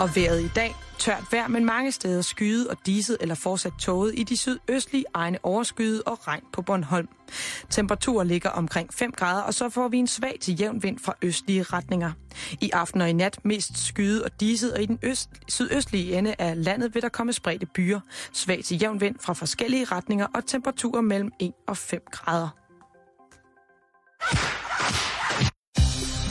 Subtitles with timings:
[0.00, 4.14] Og vejret i dag, tørt vejr, men mange steder skyet og diset eller fortsat tåget
[4.18, 7.08] i de sydøstlige egne overskyet og regn på Bornholm.
[7.70, 11.14] Temperaturer ligger omkring 5 grader, og så får vi en svag til jævn vind fra
[11.22, 12.12] østlige retninger.
[12.60, 16.34] I aften og i nat mest skyet og diset, og i den øst, sydøstlige ende
[16.38, 18.00] af landet vil der komme spredte byer.
[18.32, 22.48] Svag til jævn vind fra forskellige retninger og temperaturer mellem 1 og 5 grader.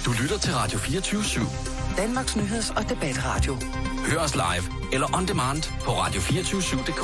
[0.05, 1.78] Du lytter til Radio 24 /7.
[1.99, 3.55] Danmarks Nyheds- og Debatradio.
[4.11, 7.03] Hør os live eller on demand på radio247.dk.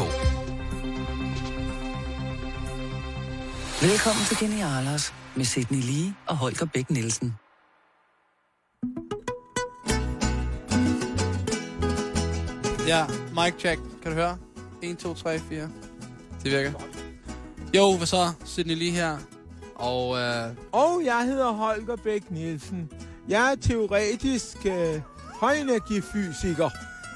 [3.82, 7.36] Velkommen til Genialers med Sidney Lee og Holger Bæk Nielsen.
[12.88, 13.82] Ja, mic check.
[14.02, 14.38] Kan du høre?
[14.82, 15.70] 1, 2, 3, 4.
[16.44, 16.72] Det virker.
[17.76, 18.32] Jo, hvad så?
[18.46, 19.18] Sidney lige her.
[19.76, 22.92] Og øh, Og jeg hedder Holger Bæk Nielsen.
[23.30, 25.02] Jeg er teoretisk øh,
[25.42, 26.70] højenergifysiker.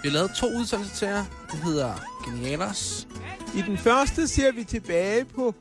[0.04, 1.26] vi har lavet to udsendelser til jer.
[1.52, 1.94] Det hedder
[2.26, 3.08] Genialers.
[3.56, 5.56] I den første ser vi tilbage på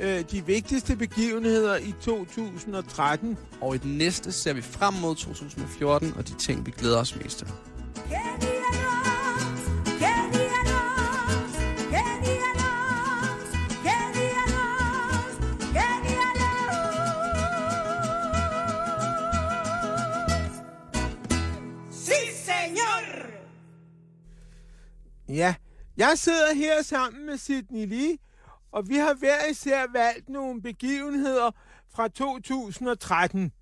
[0.00, 3.38] øh, de vigtigste begivenheder i 2013.
[3.60, 7.16] Og i den næste ser vi frem mod 2014 og de ting, vi glæder os
[7.16, 7.48] mest til.
[25.28, 25.54] Ja,
[25.96, 28.18] jeg sidder her sammen med Sidney Lee,
[28.72, 31.50] og vi har hver især valgt nogle begivenheder
[31.94, 33.52] fra 2013.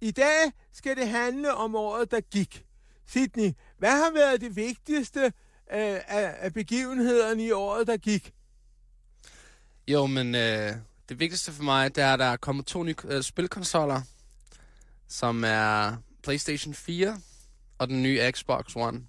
[0.00, 2.64] I dag skal det handle om året, der gik.
[3.06, 8.32] Sidney, hvad har været det vigtigste øh, af, af begivenhederne i året, der gik?
[9.88, 10.72] Jo, men øh,
[11.08, 14.00] det vigtigste for mig, det er, at der er kommet to nye øh, spilkonsoller,
[15.08, 17.20] som er PlayStation 4
[17.78, 19.02] og den nye Xbox One.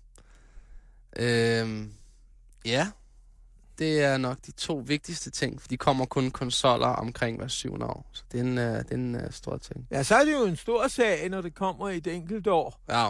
[1.19, 1.93] Øhm,
[2.65, 2.87] ja,
[3.79, 7.85] det er nok de to vigtigste ting, for de kommer kun konsoller omkring hver syvende
[7.85, 8.09] år.
[8.13, 9.87] Så det er en, øh, det er en øh, stor ting.
[9.91, 12.81] Ja, så er det jo en stor sag, når det kommer i et enkelt år.
[12.89, 13.07] Ja.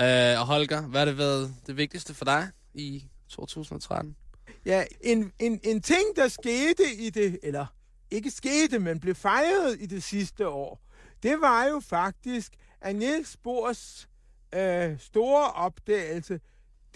[0.00, 4.16] Øh, og Holger, hvad har det været det vigtigste for dig i 2013?
[4.64, 7.66] Ja, en, en, en ting, der skete i det, eller
[8.10, 10.80] ikke skete, men blev fejret i det sidste år,
[11.22, 14.08] det var jo faktisk, at Niels Bohrs
[14.54, 16.40] øh, store opdagelse,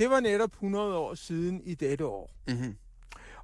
[0.03, 2.31] det var netop 100 år siden i dette år.
[2.49, 2.77] Mm-hmm.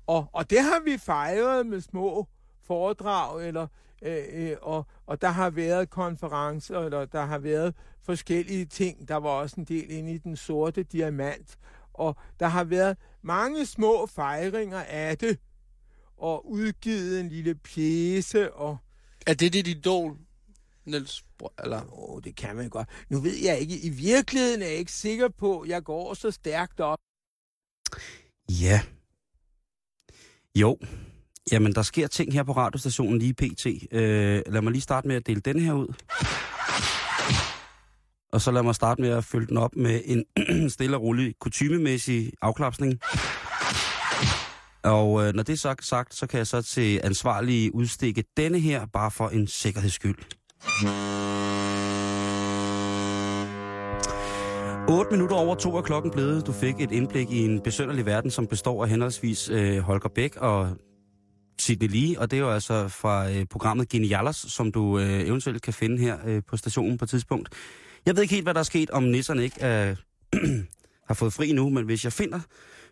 [0.06, 2.26] Og, og det har vi fejret med små
[2.62, 3.66] foredrag, eller,
[4.02, 9.08] øh, øh, og, og der har været konferencer, eller der har været forskellige ting.
[9.08, 11.58] Der var også en del inde i den sorte diamant.
[11.94, 15.38] Og der har været mange små fejringer af det,
[16.16, 18.76] og udgivet en lille pjæse, og
[19.26, 20.18] Er det dit idol,
[20.88, 21.24] Niels?
[21.64, 21.82] Eller?
[21.92, 22.88] oh, det kan man godt.
[23.10, 26.30] Nu ved jeg ikke, i virkeligheden er jeg ikke sikker på, at jeg går så
[26.30, 26.98] stærkt op.
[28.50, 28.80] Ja.
[30.54, 30.78] Jo.
[31.52, 33.66] Jamen, der sker ting her på radiostationen lige pt.
[33.66, 35.94] Øh, lad mig lige starte med at dele den her ud.
[38.32, 40.24] Og så lad mig starte med at følge den op med en
[40.70, 43.00] stille og rolig kutymemæssig afklapsning.
[44.82, 48.60] Og øh, når det er sagt, sagt, så kan jeg så til ansvarlige udstikke denne
[48.60, 50.37] her, bare for en sikkerheds skyld.
[54.88, 56.46] 8 minutter over to er klokken blevet.
[56.46, 60.36] Du fik et indblik i en besønderlig verden, som består af henholdsvis øh, Holger Bæk
[60.36, 60.76] og
[61.58, 65.62] Sidney Lee, og det er jo altså fra øh, programmet Genialers, som du øh, eventuelt
[65.62, 67.48] kan finde her øh, på stationen på et tidspunkt.
[68.06, 69.94] Jeg ved ikke helt, hvad der er sket, om nisserne ikke øh, er,
[71.08, 72.40] har fået fri nu, men hvis jeg finder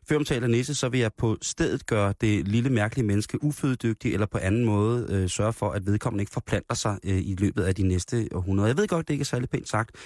[0.09, 4.39] føromtaler nisse, så vil jeg på stedet gøre det lille mærkelige menneske ufødedygtigt, eller på
[4.39, 7.83] anden måde øh, sørge for, at vedkommende ikke forplanter sig øh, i løbet af de
[7.83, 8.69] næste århundreder.
[8.69, 9.97] Jeg ved godt, det ikke er særlig pænt sagt,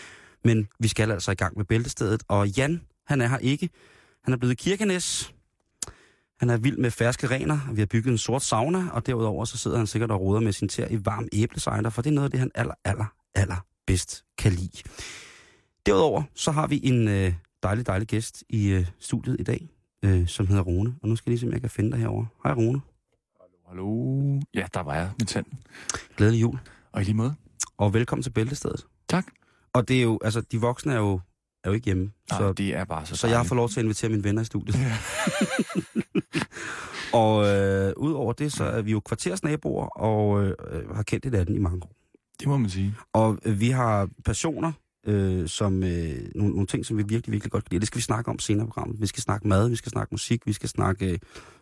[0.44, 2.22] men vi skal altså i gang med bæltestedet.
[2.28, 3.70] Og Jan, han er her ikke.
[4.24, 5.34] Han er blevet kirkenæs.
[6.40, 7.58] Han er vild med ferske rener.
[7.72, 10.52] Vi har bygget en sort sauna, og derudover så sidder han sikkert og roder med
[10.52, 13.66] sin tær i varm æblecider, for det er noget af det, han aller, aller, aller
[13.86, 14.82] bedst kan lide.
[15.86, 17.32] Derudover så har vi en øh,
[17.62, 19.68] dejlig, dejlig gæst i øh, studiet i dag,
[20.04, 20.94] øh, som hedder Rune.
[21.02, 22.26] Og nu skal jeg lige se, om jeg kan finde dig herovre.
[22.44, 22.80] Hej Rune.
[23.68, 24.40] Hallo?
[24.54, 25.46] Ja, der var jeg med tand.
[26.16, 26.58] Glædelig jul.
[26.92, 27.34] Og i lige måde.
[27.78, 28.86] Og velkommen til Bæltestedet.
[29.08, 29.26] Tak.
[29.72, 31.20] Og det er jo, altså de voksne er jo,
[31.64, 32.02] er jo ikke hjemme.
[32.30, 33.48] Nej, så, det er bare så så jeg har dejligt.
[33.48, 34.76] fået lov til at invitere mine venner i studiet.
[37.22, 40.54] og øh, udover det, så er vi jo kvartersnaboer og øh,
[40.94, 41.92] har kendt hinanden i mange år.
[42.40, 42.94] Det må man sige.
[43.12, 44.72] Og øh, vi har passioner,
[45.06, 47.80] øh, som øh, nogle, nogle ting, som vi virkelig, virkelig godt kan lide.
[47.80, 49.00] Det skal vi snakke om senere i programmet.
[49.00, 51.18] Vi skal snakke mad, vi skal snakke musik, vi skal snakke øh,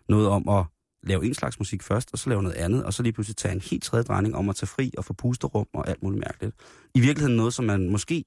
[0.09, 0.65] noget om at
[1.03, 3.55] lave en slags musik først, og så lave noget andet, og så lige pludselig tage
[3.55, 6.57] en helt tredje drejning om at tage fri og få pusterum og alt muligt mærkeligt.
[6.95, 8.25] I virkeligheden noget, som man måske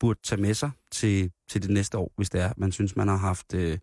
[0.00, 3.08] burde tage med sig til, til det næste år, hvis det er, man synes, man
[3.08, 3.78] har haft øh,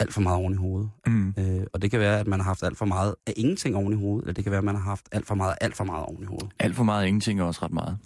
[0.00, 0.90] alt for meget oven i hovedet.
[1.06, 1.34] Mm.
[1.38, 3.92] Øh, og det kan være, at man har haft alt for meget af ingenting oven
[3.92, 5.84] i hovedet, eller det kan være, at man har haft alt for meget alt for
[5.84, 6.48] meget oven i hovedet.
[6.58, 7.98] Alt for meget af ingenting er også ret meget.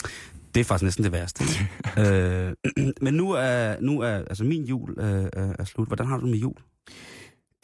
[0.56, 1.44] Det er faktisk næsten det værste.
[2.00, 2.55] øh,
[3.05, 5.87] men nu er, nu er altså min jul øh, er slut.
[5.87, 6.55] Hvordan har du det med jul?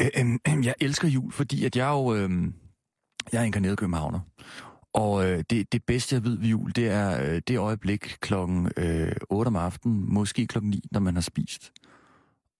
[0.01, 0.09] Øh,
[0.49, 2.15] øh, jeg elsker jul, fordi at jeg jo...
[2.15, 2.31] Øh,
[3.33, 4.21] jeg er inkarneret københavner.
[4.93, 8.71] Og øh, det, det bedste, jeg ved ved jul, det er øh, det øjeblik klokken
[8.77, 11.73] øh, 8 om aftenen, måske klokken 9, når man har spist.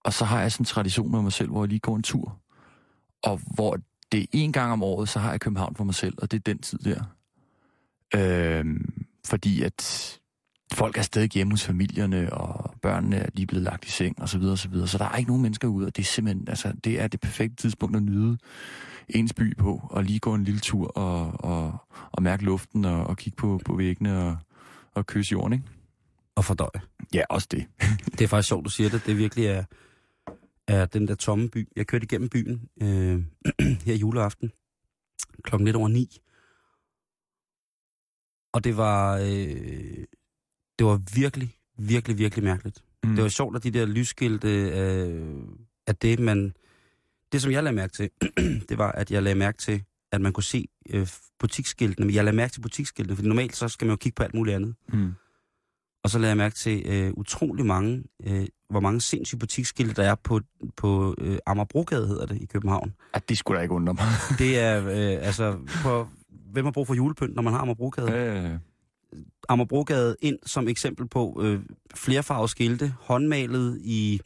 [0.03, 2.03] Og så har jeg sådan en tradition med mig selv, hvor jeg lige går en
[2.03, 2.39] tur.
[3.23, 3.77] Og hvor
[4.11, 6.37] det er en gang om året, så har jeg København for mig selv, og det
[6.37, 7.03] er den tid der.
[8.15, 8.65] Øh,
[9.25, 10.19] fordi at
[10.73, 14.29] folk er stadig hjemme hos familierne, og børnene er lige blevet lagt i seng, og
[14.29, 14.87] så videre, og så videre.
[14.87, 17.19] Så der er ikke nogen mennesker ude, og det er simpelthen, altså, det er det
[17.19, 18.37] perfekte tidspunkt at nyde
[19.09, 21.77] ens by på, og lige gå en lille tur, og, og,
[22.11, 24.37] og mærke luften, og, og kigge på, på væggene, og,
[24.93, 25.65] og kysse jorden, ikke?
[26.35, 26.81] Og fordøje.
[27.13, 27.65] Ja, også det.
[28.17, 29.05] Det er faktisk sjovt, du siger det.
[29.05, 29.63] Det virkelig er,
[30.67, 31.69] er den der tomme by.
[31.75, 33.23] Jeg kørte igennem byen øh,
[33.85, 34.51] her juleaften
[35.43, 36.17] klokken lidt over ni.
[38.53, 40.05] Og det var, øh,
[40.79, 42.83] det var virkelig, virkelig, virkelig mærkeligt.
[43.03, 43.15] Mm.
[43.15, 45.41] Det var sjovt, at de der lysskilte, øh,
[45.87, 46.53] at det man...
[47.31, 48.09] Det, som jeg lagde mærke til,
[48.69, 51.07] det var, at jeg lagde mærke til, at man kunne se øh,
[51.39, 52.05] butiksskiltene.
[52.05, 54.33] Men jeg lagde mærke til butiksskiltene, for normalt så skal man jo kigge på alt
[54.33, 54.75] muligt andet.
[54.87, 55.13] Mm.
[56.03, 60.09] Og så lagde jeg mærke til øh, utrolig mange, øh, hvor mange sindssyge butiksskilte, der
[60.09, 60.39] er på,
[60.77, 62.93] på øh, Amagerbrogade, hedder det, i København.
[63.13, 64.05] At det skulle da ikke undre mig.
[64.39, 66.07] Det er, øh, altså, på,
[66.51, 68.11] hvem har brug for julepynt, når man har Amagerbrogade?
[68.11, 68.59] Øh,
[69.49, 71.61] Amagerbrogade ind som eksempel på øh,
[71.95, 74.21] flerfarvede skilte, håndmalet i,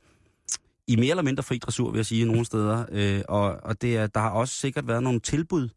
[0.88, 2.86] i mere eller mindre fri dressur, vil jeg sige, nogle steder.
[2.92, 5.70] Øh, og og det er, der har også sikkert været nogle tilbud,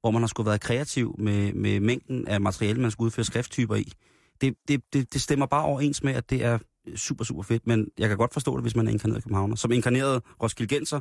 [0.00, 3.74] hvor man har skulle være kreativ med, med mængden af materiale, man skulle udføre skrifttyper
[3.74, 3.92] i.
[4.40, 6.58] Det, det, det, det stemmer bare overens med, at det er
[6.96, 9.56] super, super fedt, men jeg kan godt forstå det, hvis man er inkarneret københavner.
[9.56, 11.00] Som inkarneret Roskildenser,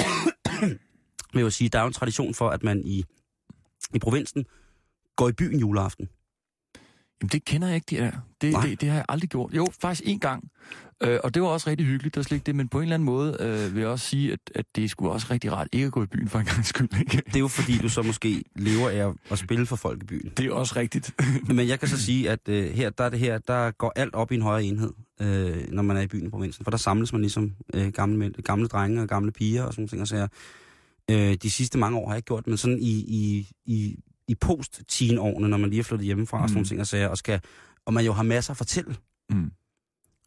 [1.32, 3.04] vil jeg jo sige, der er jo en tradition for, at man i,
[3.94, 4.46] i provinsen
[5.16, 6.08] går i byen juleaften.
[7.22, 8.10] Jamen, det kender jeg ikke, de der.
[8.40, 8.66] Det, Nej.
[8.66, 9.54] det, det har jeg aldrig gjort.
[9.54, 10.50] Jo, faktisk en gang.
[11.02, 12.54] Øh, og det var også rigtig hyggeligt, der slet ikke det.
[12.54, 15.12] Men på en eller anden måde øh, vil jeg også sige, at, at det skulle
[15.12, 16.88] også rigtig rart ikke at gå i byen for en gang skyld.
[17.00, 17.22] Ikke?
[17.26, 20.32] Det er jo fordi, du så måske lever af at- spille for folk i byen.
[20.36, 21.14] Det er også rigtigt.
[21.54, 24.14] Men jeg kan så sige, at øh, her, der er det her, der går alt
[24.14, 26.64] op i en højere enhed, øh, når man er i byen i provinsen.
[26.64, 29.88] For der samles man ligesom øh, gamle, gamle drenge og gamle piger og sådan nogle
[29.88, 30.00] ting.
[30.02, 30.28] Og sager.
[31.10, 33.96] Øh, de sidste mange år har jeg ikke gjort, men sådan i, i, i,
[34.28, 36.42] i post-teen-årene, når man lige er flyttet hjemmefra mm.
[36.42, 36.58] og sådan Mm.
[36.58, 37.40] nogle ting og sager, og, skal,
[37.86, 38.96] og man jo har masser at fortælle.
[39.30, 39.50] Mm.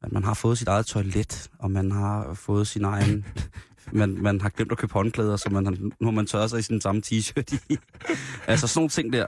[0.03, 3.25] At man har fået sit eget toilet, og man har fået sin egen...
[3.91, 6.61] man, man har glemt at købe håndklæder, så man nu har man tørret sig i
[6.61, 7.77] sin samme t-shirt i.
[8.47, 9.25] altså sådan nogle ting der.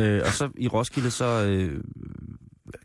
[0.00, 1.84] Øh, og så i Roskilde, så øh,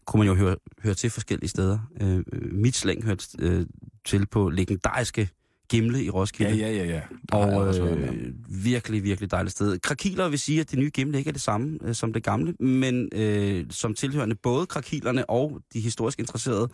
[0.06, 1.80] kunne man jo høre, høre til forskellige steder.
[2.02, 3.66] Øh, mit slæng hørte øh,
[4.06, 5.30] til på legendariske
[5.70, 6.56] Gimle i Roskilde.
[6.56, 7.02] Ja, ja, ja, ja.
[7.32, 8.34] Og øh,
[8.64, 9.80] virkelig, virkelig dejligt sted.
[9.80, 12.54] Krakiler vil sige, at det nye Gimle ikke er det samme øh, som det gamle,
[12.60, 16.70] men øh, som tilhørende både krakilerne og de historisk interesserede,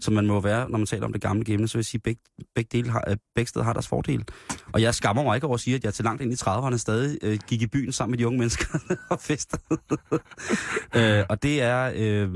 [0.00, 1.98] som man må være, når man taler om det gamle Gimle, så vil jeg sige,
[1.98, 2.22] at begge,
[2.54, 4.24] begge, dele har, øh, begge steder har deres fordel.
[4.72, 6.76] Og jeg skammer mig ikke over at sige, at jeg til langt ind i 30'erne
[6.76, 8.78] stadig øh, gik i byen sammen med de unge mennesker
[9.10, 9.62] og festede.
[10.96, 11.92] øh, og det er...
[11.96, 12.28] Øh,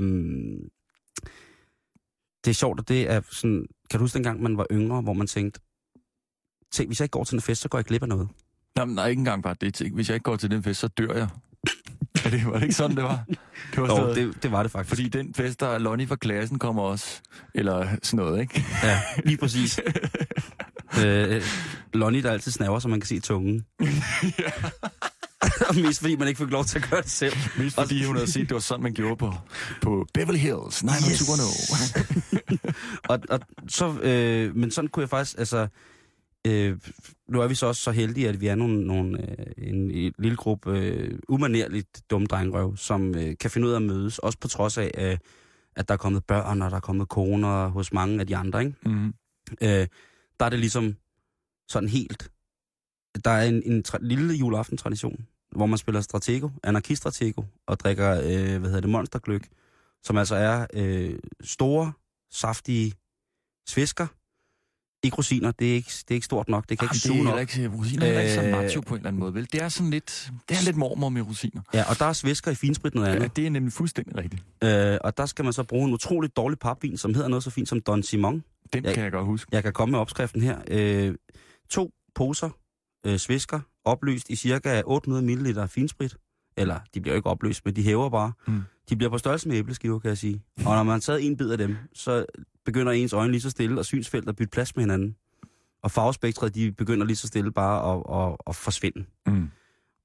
[2.45, 3.65] det er sjovt, og det er sådan...
[3.89, 5.59] Kan du huske dengang, man var yngre, hvor man tænkte,
[6.71, 8.27] tænk, hvis jeg ikke går til en fest, så går jeg glip af noget.
[8.75, 9.73] Nå, men nej, ikke engang bare det.
[9.73, 9.95] ting.
[9.95, 11.27] Hvis jeg ikke går til den fest, så dør jeg.
[12.25, 13.23] Er det, var det ikke sådan, det var?
[13.71, 14.89] Det var Jo, stadig- det, det var det faktisk.
[14.89, 17.21] Fordi den fest, der er Lonnie fra klassen kommer også.
[17.55, 18.65] Eller sådan noget, ikke?
[18.83, 19.79] Ja, lige præcis.
[21.05, 21.41] øh,
[21.93, 23.65] Lonnie, der altid snaver, så man kan se tungen.
[25.69, 27.33] Og mest fordi man ikke fik lov til at gøre det selv.
[27.57, 29.33] Mest fordi hun havde set, det var sådan, man gjorde på,
[29.81, 32.57] på Beverly Hills 90210.
[33.09, 35.67] Og, og så, øh, men sådan kunne jeg faktisk, altså,
[36.47, 36.77] øh,
[37.27, 40.13] nu er vi så også så heldige, at vi er nogle, nogle, øh, en, en
[40.17, 44.37] lille gruppe øh, umanerligt dumme drengrøv, som øh, kan finde ud af at mødes, også
[44.39, 45.17] på trods af, øh,
[45.75, 48.65] at der er kommet børn, og der er kommet koner hos mange af de andre,
[48.65, 48.77] ikke?
[48.85, 49.13] Mm.
[49.61, 49.87] øh,
[50.39, 50.95] der er det ligesom
[51.69, 52.31] sådan helt...
[53.25, 58.59] Der er en, en tra- lille juleaften-tradition, hvor man spiller Stratego, anarkistratego, og drikker, øh,
[58.59, 59.47] hvad hedder det, monstergløk,
[60.03, 61.93] som altså er øh, store,
[62.31, 62.93] saftige
[63.67, 64.07] svisker.
[65.03, 67.23] Ikke rosiner, det er ikke, det er ikke stort nok, det kan Jamen, ikke suge
[67.23, 67.39] nok.
[67.39, 69.47] ikke, rosiner er heller ikke så Øh, macho på en eller anden måde, vel?
[69.51, 71.61] Det er sådan lidt, det er lidt mormor med rosiner.
[71.73, 73.35] Ja, og der er svisker i finsprit noget Ja, andet.
[73.35, 74.43] det er nemlig fuldstændig rigtigt.
[74.63, 77.49] Øh, og der skal man så bruge en utrolig dårlig papvin, som hedder noget så
[77.49, 78.43] fint som Don Simon.
[78.73, 78.93] Den Ja.
[78.93, 79.49] kan jeg godt huske.
[79.51, 80.57] Jeg kan komme med opskriften her.
[80.67, 81.15] Øh,
[81.69, 82.49] to poser
[83.05, 86.15] øh, svisker, opløst i cirka 800 ml finsprit.
[86.57, 88.31] Eller, de bliver jo ikke opløst, men de hæver bare.
[88.47, 88.61] Mm.
[88.89, 90.41] De bliver på størrelse med æbleskiver, kan jeg sige.
[90.57, 92.25] Og når man har taget en bid af dem, så
[92.65, 95.15] begynder ens øjne lige så stille, og synsfeltet at bytte plads med hinanden.
[95.83, 99.05] Og farvespektret, de begynder lige så stille bare at, at, at forsvinde.
[99.27, 99.49] Mm.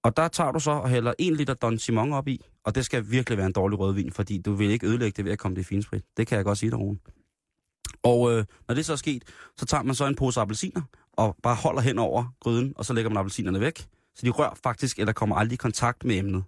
[0.05, 2.85] Og der tager du så og hælder en liter Don Simon op i, og det
[2.85, 5.55] skal virkelig være en dårlig rødvin, fordi du vil ikke ødelægge det ved at komme
[5.57, 6.05] det i finsprit.
[6.17, 6.99] Det kan jeg godt sige dig, Rune.
[8.03, 9.25] Og øh, når det så er sket,
[9.57, 10.83] så tager man så en pose appelsiner,
[11.13, 13.79] og bare holder hen over gryden, og så lægger man appelsinerne væk.
[14.15, 16.45] Så de rører faktisk, eller kommer aldrig i kontakt med emnet.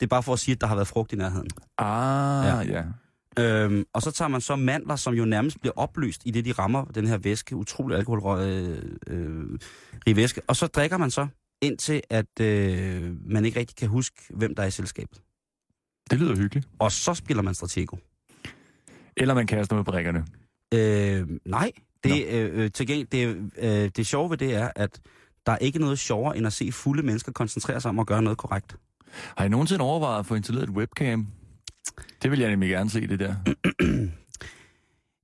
[0.00, 1.48] Det er bare for at sige, at der har været frugt i nærheden.
[1.78, 2.78] Ah, Ja.
[2.78, 2.84] ja.
[3.38, 6.52] Øhm, og så tager man så mandler, som jo nærmest bliver opløst i det, de
[6.52, 9.58] rammer den her væske, utrolig alkoholrig øh,
[10.06, 10.40] øh, væske.
[10.46, 11.26] Og så drikker man så,
[11.62, 15.22] indtil at øh, man ikke rigtig kan huske, hvem der er i selskabet.
[16.10, 16.68] Det lyder hyggeligt.
[16.78, 17.96] Og så spiller man Stratego.
[19.16, 20.24] Eller man kaster med brikkerne.
[20.74, 21.72] Øh, nej,
[22.04, 25.00] det, øh, øh, til gengæld, det, øh, det sjove ved det er, at
[25.46, 28.22] der er ikke noget sjovere, end at se fulde mennesker koncentrere sig om at gøre
[28.22, 28.76] noget korrekt.
[29.36, 31.26] Har I nogensinde overvejet at få installeret et webcam?
[32.22, 33.34] Det vil jeg nemlig gerne se, det der.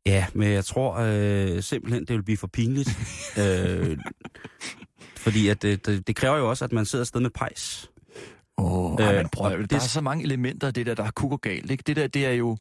[0.07, 2.89] Ja, men jeg tror øh, simpelthen, det vil blive for pinligt.
[3.41, 3.99] øh,
[5.17, 7.91] fordi at det, det, det kræver jo også, at man sidder et sted med pejs.
[8.59, 11.11] Åh, oh, Øh, prøv, og der det- er så mange elementer af det der, der
[11.11, 11.71] kunne gå galt.
[11.71, 11.85] Ikke?
[11.87, 12.57] Det der, det er jo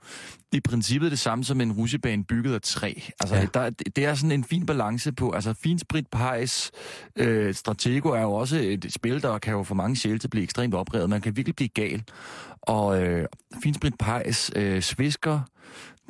[0.54, 2.94] i princippet det samme som en rusjebane bygget af træ.
[3.20, 3.46] Altså, Ja.
[3.54, 6.72] der, det er sådan en fin balance på, altså finsprit, pejs,
[7.16, 10.32] øh, Stratego er jo også et spil, der kan jo få mange sjæle til at
[10.32, 11.10] blive ekstremt oprevet.
[11.10, 12.04] Man kan virkelig blive gal.
[12.62, 13.26] Og øh,
[13.64, 15.40] finsprit, pejs, øh, svisker,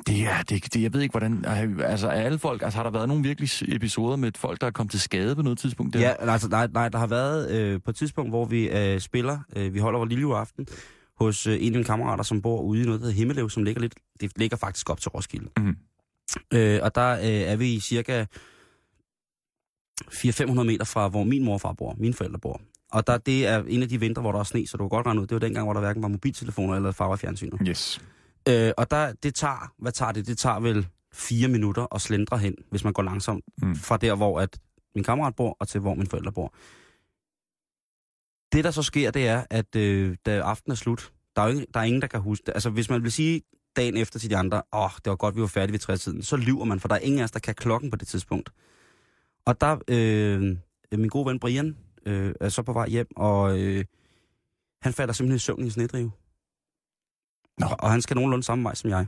[0.06, 1.44] det er, det, det, jeg ved ikke, hvordan,
[1.84, 4.70] altså er alle folk, altså har der været nogle virkelig episoder med folk, der er
[4.70, 5.94] kommet til skade på noget tidspunkt?
[5.94, 6.00] Der?
[6.00, 9.38] Ja, altså, nej, nej, der har været øh, på et tidspunkt, hvor vi øh, spiller,
[9.56, 10.66] øh, vi holder vores lille aften,
[11.18, 13.62] hos øh, en af mine kammerater, som bor ude i noget, der hedder Himmelev, som
[13.62, 15.48] ligger lidt, det ligger faktisk op til Roskilde.
[15.56, 15.76] Mhm.
[16.54, 18.24] Øh, og der øh, er vi cirka
[20.04, 22.60] 400-500 meter fra, hvor min morfar bor, mine forældre bor.
[22.92, 24.88] Og der, det er en af de vintre, hvor der er sne, så du kan
[24.88, 27.58] godt regne ud, det var dengang, hvor der hverken var mobiltelefoner eller farvefjernsyner.
[27.68, 28.00] Yes.
[28.48, 30.26] Øh, og der, det tager, hvad tager det?
[30.26, 33.76] Det tager vel fire minutter at slendre hen, hvis man går langsomt, Mm.
[33.76, 34.58] fra der, hvor at
[34.94, 36.54] min kammerat bor, og til hvor mine forældre bor.
[38.52, 41.52] Det, der så sker, det er, at øh, da aftenen er slut, der er, jo
[41.52, 42.52] ingen, der er ingen, der kan huske det.
[42.54, 43.42] Altså, hvis man vil sige
[43.76, 46.22] dagen efter til de andre, åh, oh, det var godt, vi var færdige ved trætiden,
[46.22, 48.50] så lyver man, for der er ingen af os, der kan klokken på det tidspunkt.
[49.46, 50.56] Og der, øh,
[50.98, 51.76] min gode ven Brian
[52.06, 53.84] øh, er så på vej hjem, og øh,
[54.82, 56.10] han falder simpelthen i søvn i en snedrive.
[57.58, 57.66] Nå.
[57.66, 59.06] Og, og han skal nogenlunde samme vej som jeg.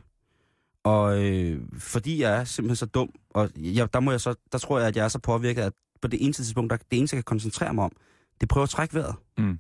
[0.85, 4.59] Og øh, fordi jeg er simpelthen så dum, og jeg, der, må jeg så, der
[4.59, 7.17] tror jeg, at jeg er så påvirket, at på det eneste tidspunkt, der, det eneste,
[7.17, 7.93] jeg kan koncentrere mig om,
[8.41, 9.15] det er at trække vejret.
[9.39, 9.59] Mm.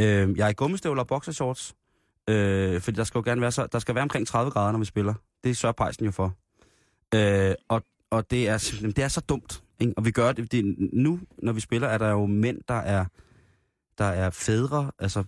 [0.00, 1.74] Øh, jeg er i gummistøvler og boxershorts,
[2.28, 4.78] øh, fordi der skal jo gerne være, så, der skal være omkring 30 grader, når
[4.78, 5.14] vi spiller.
[5.44, 6.34] Det sørger pejsen jo for.
[7.14, 9.62] Øh, og, og det er det er så dumt.
[9.80, 9.92] Ikke?
[9.96, 13.04] Og vi gør det, det, nu, når vi spiller, er der jo mænd, der er,
[13.98, 15.24] der er fædre, altså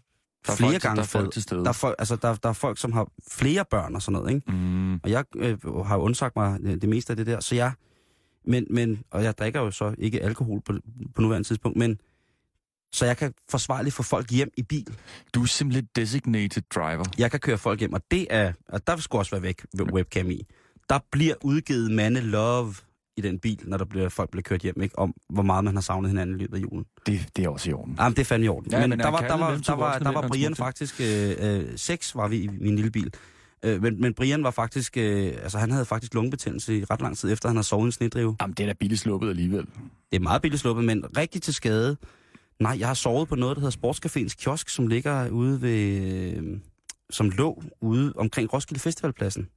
[0.46, 1.60] Der er flere folk, gange der er folk til stede.
[1.60, 4.34] Der er, folk, altså, der, der er folk, som har flere børn og sådan noget,
[4.34, 4.52] ikke?
[4.52, 4.94] Mm.
[4.94, 7.72] Og jeg øh, har jo undsagt mig det, det meste af det der, så jeg...
[8.44, 10.72] Men, men, og jeg drikker jo så ikke alkohol på,
[11.14, 12.00] på nuværende tidspunkt, men
[12.92, 14.96] så jeg kan forsvarligt få folk hjem i bil.
[15.34, 17.04] Du er simpelthen designated driver.
[17.18, 18.52] Jeg kan køre folk hjem, og det er...
[18.68, 20.46] Og der skal også være væk webcam i.
[20.88, 22.74] Der bliver udgivet mande love
[23.24, 24.98] i den bil, når der bliver, folk bliver kørt hjem, ikke?
[24.98, 26.84] Om hvor meget man har savnet hinanden i løbet af julen.
[27.06, 27.96] Det, det er også i orden.
[27.98, 28.72] Jamen, det er fandme i orden.
[28.72, 31.00] Ja, men, men der er var, der var, der var, der var Brian faktisk...
[31.00, 33.14] Øh, øh, seks var vi i min lille bil.
[33.64, 34.96] Øh, men, men Brian var faktisk...
[34.96, 37.86] Øh, altså, han havde faktisk lungebetændelse i ret lang tid efter, han havde sovet i
[37.86, 38.36] en snedrive.
[38.40, 39.66] Jamen, det er da billigt sluppet alligevel.
[40.10, 41.96] Det er meget billigt sluppet, men rigtig til skade.
[42.60, 46.02] Nej, jeg har sovet på noget, der hedder Sportscaféens kiosk, som ligger ude ved...
[46.36, 46.60] Øh,
[47.10, 49.48] som lå ude omkring Roskilde Festivalpladsen.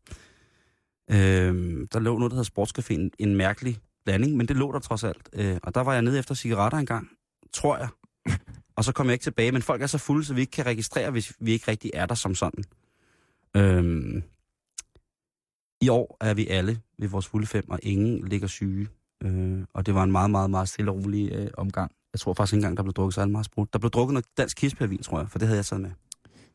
[1.14, 3.10] Øh, der lå noget, der hedder Sportscaféen.
[3.20, 5.30] En mærkelig blanding, men det lå der trods alt.
[5.34, 7.10] Øh, og der var jeg nede efter cigaretter engang,
[7.54, 7.88] tror jeg.
[8.76, 10.66] Og så kom jeg ikke tilbage, men folk er så fulde, så vi ikke kan
[10.66, 12.64] registrere, hvis vi ikke rigtig er der som sådan.
[13.58, 14.22] Øh,
[15.82, 18.88] I år er vi alle ved vores fulde fem, og ingen ligger syge.
[19.24, 21.92] Øh, og det var en meget, meget, meget stille og rolig øh, omgang.
[22.14, 23.74] Jeg tror faktisk ikke engang, der blev drukket så meget sprut.
[23.74, 25.92] Der blev drukket noget dansk kirsebærvin, tror jeg, for det havde jeg taget med.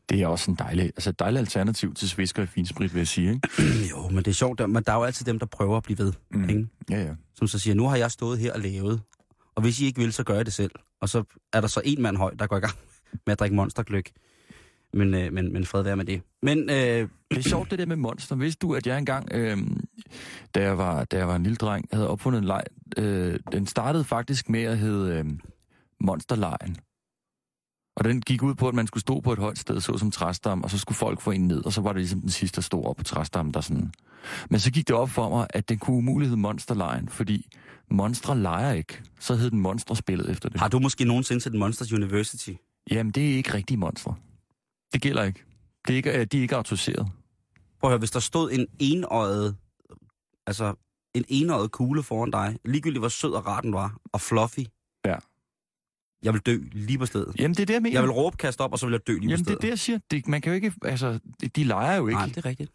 [0.09, 3.07] Det er også en dejlig, altså et dejligt alternativ til svisker i finsprit, vil jeg
[3.07, 3.31] sige.
[3.33, 3.49] Ikke?
[3.91, 5.97] jo, men det er sjovt, men der er jo altid dem, der prøver at blive
[5.97, 6.13] ved.
[6.31, 6.49] Mm.
[6.49, 6.67] Ikke?
[6.89, 7.13] Ja, ja.
[7.35, 9.01] Som så siger, nu har jeg stået her og lavet,
[9.55, 10.71] og hvis I ikke vil, så gør jeg det selv.
[11.01, 11.23] Og så
[11.53, 12.73] er der så en mand høj, der går i gang
[13.25, 14.11] med at drikke monstergløk.
[14.93, 16.21] Men, øh, men, men fred være med det.
[16.41, 16.75] Men øh,
[17.31, 18.35] Det er sjovt, det der med monster.
[18.35, 19.57] Vidste du, at jeg engang, øh,
[20.55, 22.63] da, jeg var, da jeg var en lille dreng, havde opfundet en leg.
[22.97, 25.25] Øh, den startede faktisk med at hedde øh,
[25.99, 26.77] Monsterlejen.
[27.99, 30.11] Og den gik ud på, at man skulle stå på et højt sted, så som
[30.11, 32.55] træstam, og så skulle folk få en ned, og så var det ligesom den sidste,
[32.55, 33.93] der stod op på træstammen, der sådan...
[34.49, 37.49] Men så gik det op for mig, at den kunne umuligt hedde Monsterlejen, fordi
[37.91, 39.01] monstre leger ikke.
[39.19, 40.59] Så hed den Monsterspillet efter det.
[40.59, 42.51] har du måske nogensinde set Monsters University?
[42.91, 44.15] Jamen, det er ikke rigtige monstre.
[44.93, 45.43] Det gælder ikke.
[45.87, 47.07] Det er ikke, øh, de er ikke autoriseret.
[47.79, 49.55] Prøv at høre, hvis der stod en enøjet,
[50.47, 50.73] altså
[51.13, 54.59] en enøjet kugle foran dig, ligegyldigt hvor sød og rar den var, og fluffy.
[55.05, 55.15] Ja.
[56.23, 57.35] Jeg vil dø lige på stedet.
[57.39, 57.93] Jamen, det er det, jeg mener.
[57.95, 59.57] Jeg vil råbe, kaste op, og så vil jeg dø lige Jamen, på det stedet.
[59.57, 59.99] er det, jeg siger.
[60.11, 60.71] Det, man kan jo ikke...
[60.83, 61.19] Altså,
[61.55, 62.17] de leger jo ikke.
[62.19, 62.71] Nej, det er rigtigt.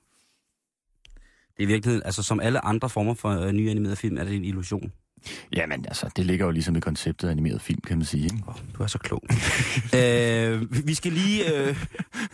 [1.57, 4.25] Det er i virkeligheden, altså som alle andre former for øh, nye animerede film, er
[4.25, 4.93] det en illusion.
[5.57, 8.25] Jamen, altså, det ligger jo ligesom i konceptet af animeret film, kan man sige.
[8.25, 8.37] Ikke?
[8.47, 9.23] Oh, du er så klog.
[9.99, 11.85] øh, vi- vi skal lige, øh,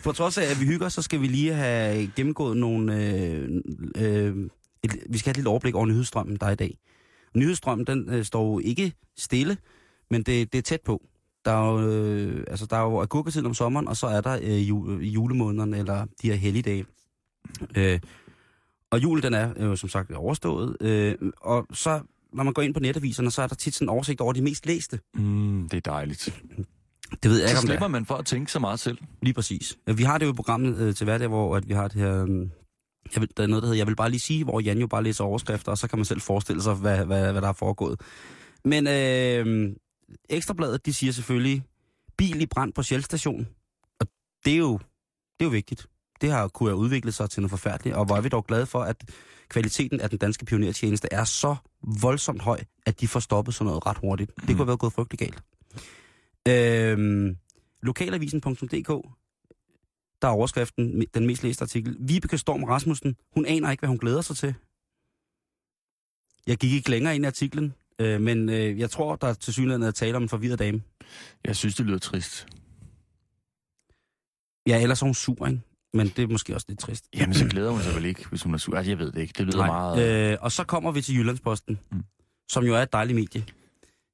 [0.03, 3.49] på trods af at vi hygger, så skal vi lige have gennemgået nogle, øh,
[3.97, 4.35] øh,
[4.83, 6.77] et, vi skal have et lille overblik over nyhedsstrømmen, der er i dag.
[7.35, 9.57] Nyhedsstrømmen, den øh, står jo ikke stille,
[10.11, 11.01] men det, det er tæt på.
[11.45, 14.39] Der er jo, øh, altså, der er jo agurketiden om sommeren, og så er der
[14.41, 16.85] øh, ju, julemånederne, eller de her helligdage.
[17.77, 17.99] Øh,
[18.91, 20.77] og julen, den er jo som sagt overstået.
[20.81, 22.01] Øh, og så,
[22.33, 24.41] når man går ind på netaviserne, så er der tit sådan en oversigt over de
[24.41, 24.99] mest læste.
[25.13, 26.41] Mm, det er dejligt.
[27.23, 27.73] Det ved jeg Så ikke, om det er.
[27.73, 28.97] slipper man for at tænke så meget selv.
[29.21, 29.77] Lige præcis.
[29.95, 32.23] Vi har det jo i programmet øh, til hverdag, hvor at vi har det her...
[32.23, 32.47] Øh,
[33.15, 34.87] jeg vil, der er noget, der hedder, jeg vil bare lige sige, hvor Jan jo
[34.87, 37.53] bare læser overskrifter, og så kan man selv forestille sig, hvad, hvad, hvad der er
[37.53, 38.01] foregået.
[38.65, 39.75] Men øh,
[40.29, 41.63] Ekstrabladet, de siger selvfølgelig,
[42.17, 43.47] bil i brand på Shell station.
[43.99, 44.07] Og
[44.45, 44.77] det er jo,
[45.39, 45.87] det er jo vigtigt.
[46.21, 48.65] Det har kunne have udviklet sig til noget forfærdeligt, og hvor er vi dog glade
[48.65, 49.09] for, at
[49.49, 51.55] kvaliteten af den danske pionertjeneste er så
[52.01, 54.31] voldsomt høj, at de får stoppet sådan noget ret hurtigt.
[54.35, 55.43] Det kunne have været gået frygtelig galt.
[56.47, 57.37] Øhm,
[57.81, 59.05] lokalavisen.dk
[60.21, 61.97] der er overskriften, den mest læste artikel.
[61.99, 64.55] Vibeke Storm Rasmussen, hun aner ikke, hvad hun glæder sig til.
[66.47, 69.83] Jeg gik ikke længere ind i artiklen, øh, men øh, jeg tror, der til synligheden
[69.83, 70.81] er tale om en forvirret dame.
[71.45, 72.47] Jeg synes, det lyder trist.
[74.67, 75.61] Ja, ellers er hun sur, ikke?
[75.93, 77.05] Men det er måske også lidt trist.
[77.15, 78.77] Jamen, så glæder hun sig vel ikke, hvis hun er sur.
[78.77, 79.33] Altså, jeg ved det ikke.
[79.37, 79.67] Det lyder Nej.
[79.67, 80.31] meget...
[80.31, 82.03] Øh, og så kommer vi til Jyllandsposten, Mm.
[82.49, 83.45] som jo er et dejligt medie,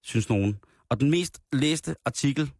[0.03, 0.59] synes nogen.
[0.89, 2.51] Og den mest læste artikel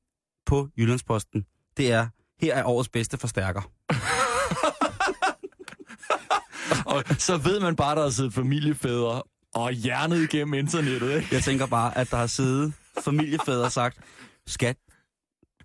[0.46, 1.46] på Jyllandsposten,
[1.78, 2.08] det er,
[2.42, 3.72] her er årets bedste forstærker.
[6.94, 9.22] Og så ved man bare, der er siddet familiefædre
[9.56, 11.28] og hjernet igennem internettet, ikke?
[11.32, 13.98] Jeg tænker bare, at der har siddet familiefædre og sagt,
[14.48, 14.78] skat,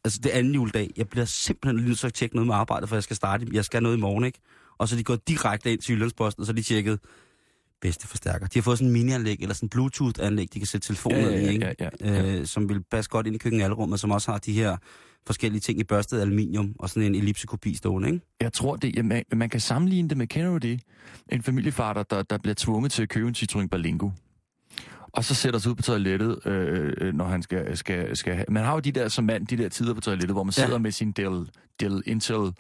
[0.05, 2.89] altså det anden juledag, jeg bliver simpelthen lige nødt til at tjekke noget med arbejdet,
[2.89, 4.39] for jeg skal starte, jeg skal noget i morgen, ikke?
[4.79, 7.01] Og så de gået direkte ind til Jyllandsposten, og så de tjekket
[7.81, 8.47] bedste forstærker.
[8.47, 11.31] De har fået sådan en mini-anlæg, eller sådan en Bluetooth-anlæg, de kan sætte telefonen Ja,
[11.31, 12.39] ja, i, ja, ja, ja.
[12.39, 14.77] Øh, som vil passe godt ind i køkkenalrummet, som også har de her
[15.27, 18.21] forskellige ting i børstet aluminium, og sådan en ellipsekopi stående, ikke?
[18.41, 20.81] Jeg tror, det, ja, man, man kan sammenligne det med, kender du det?
[21.33, 24.11] En familiefar, der, der bliver tvunget til at købe en Citroën Berlingo.
[25.15, 28.45] Og så sætter sig ud på toilettet, øh, øh, når han skal, skal, skal have...
[28.49, 30.65] Man har jo de der, som mand, de der tider på toilettet, hvor man Ja.
[30.65, 31.49] sidder med sin Dell,
[31.81, 32.53] Dell Intel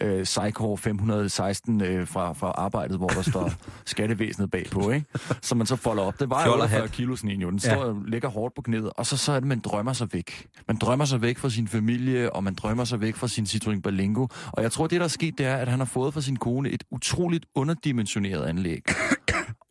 [0.00, 3.52] øh, Psycore 516 øh, fra, fra arbejdet, hvor der står
[3.84, 5.06] skattevæsenet bagpå, ikke?
[5.42, 6.20] Som man så folder op.
[6.20, 6.92] Det var jo Fjoller 48 hat.
[6.92, 7.50] kilo sådan en jo.
[7.50, 7.70] Den Ja.
[7.74, 10.46] står og ligger hårdt på knæet, og så, så er det, man drømmer sig væk.
[10.68, 13.80] Man drømmer sig væk fra sin familie, og man drømmer sig væk fra sin Citroën
[13.80, 14.26] Berlingo.
[14.52, 16.36] Og jeg tror, det der er sket, det er, at han har fået fra sin
[16.36, 18.82] kone et utroligt underdimensioneret anlæg.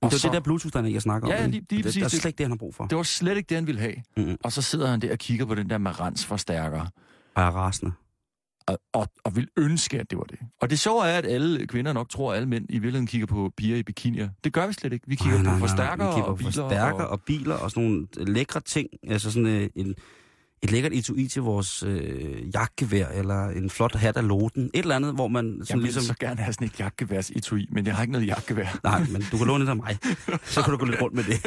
[0.01, 1.39] Og det er så- det der Bluetooth-anlæg, jeg snakker Ja, om.
[1.39, 2.21] ja, lige- lige det, det er præcis.
[2.21, 2.85] slet ikke det, han har brug for.
[2.85, 3.95] Det var slet ikke det, han ville have.
[4.17, 4.37] Mhm.
[4.43, 6.81] Og så sidder han der og kigger på den der Marantz forstærker,
[7.35, 7.91] Og er rasende.
[8.67, 10.39] og, og, og vil ønske, at det var det.
[10.61, 13.27] Og det sjove er, at alle kvinder nok tror, at alle mænd i virkeligheden kigger
[13.27, 14.29] på piger i bikinier.
[14.43, 15.05] Det gør vi slet ikke.
[15.07, 15.67] Vi kigger Nej, nej, på nej, nej.
[15.67, 16.51] forstærkere Vi kigger og på biler.
[16.51, 18.87] forstærker og, og biler og sådan nogle lækre ting.
[19.07, 19.95] Altså sådan øh, en,
[20.63, 24.65] et lækkert etui til vores øh, jagtgevær, eller en flot hat af loten.
[24.73, 26.03] Et eller andet, hvor man jeg sådan vil ligesom...
[26.03, 28.79] så gerne have sådan et jagtgeværs etui, men jeg har ikke noget jagtgevær.
[28.83, 29.97] Nej, men du kan låne det af mig.
[30.43, 31.43] Så kan du gå lidt rundt med det.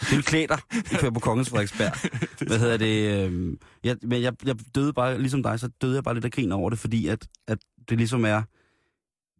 [0.00, 0.58] Det vil klæde dig,
[0.92, 1.92] I kører på Kongens Frederiksberg.
[2.48, 3.28] Hvad hedder det?
[3.30, 6.30] Øh, jeg, men jeg, jeg døde bare, ligesom dig, så døde jeg bare lidt af
[6.30, 8.42] grin over det, fordi at, at det ligesom er,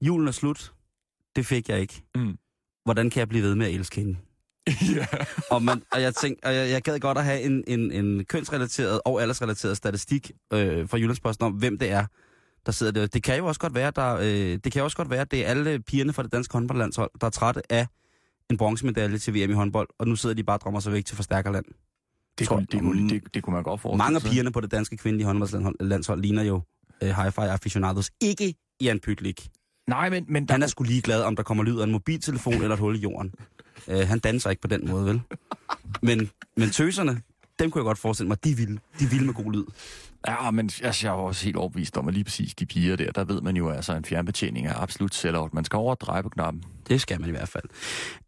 [0.02, 0.72] julen er slut,
[1.36, 2.02] det fik jeg ikke.
[2.14, 2.38] Mm.
[2.84, 4.16] Hvordan kan jeg blive ved med at elske hende?
[4.96, 5.06] ja.
[5.50, 8.24] Og, man, og jeg tænkte, og jeg, jeg gad godt at have en, en, en
[8.24, 12.06] kønsrelateret og aldersrelateret statistik øh, fra Jyllandsposten om, hvem det er,
[12.66, 13.06] der sidder der.
[13.06, 15.46] Det kan jo også godt være, der, øh, det kan også godt være, at det
[15.46, 17.86] er alle pigerne fra det danske håndboldlandshold, der er trætte af
[18.50, 21.04] en bronzemedalje til VM i håndbold, og nu sidder de bare og drømmer sig væk
[21.04, 21.64] til forstærkerland.
[22.38, 24.70] Det, kunne, det, kunne, det, det kunne man godt forestille Mange af pigerne på det
[24.70, 26.60] danske kvindelige håndboldlandshold ligner jo
[27.02, 28.10] øh, hi-fi aficionados.
[28.20, 29.48] Ikke Jan Pytlik.
[29.88, 32.54] Nej, men, men der, Han er sgu ligeglad, om der kommer lyd af en mobiltelefon
[32.54, 33.32] eller et hul i jorden.
[33.86, 35.20] Uh, han danser ikke på den måde, vel?
[36.02, 37.22] Men, men tøserne,
[37.58, 38.78] dem kunne jeg godt forestille mig, de vilde.
[39.00, 39.64] De vilde med god lyd.
[40.28, 43.12] Ja, men altså, jeg er også helt overbevist om, at lige præcis de piger der,
[43.12, 45.54] der ved man jo, altså en fjernbetjening er absolut sellout.
[45.54, 46.64] Man skal over og dreje på knappen.
[46.88, 47.64] Det skal man i hvert fald.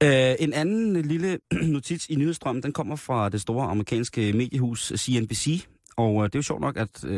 [0.04, 1.38] Uh, en anden lille
[1.72, 5.66] notits i nyhedsstrømmen, den kommer fra det store amerikanske mediehus CNBC.
[5.96, 7.10] Og uh, det er jo sjovt nok, at uh,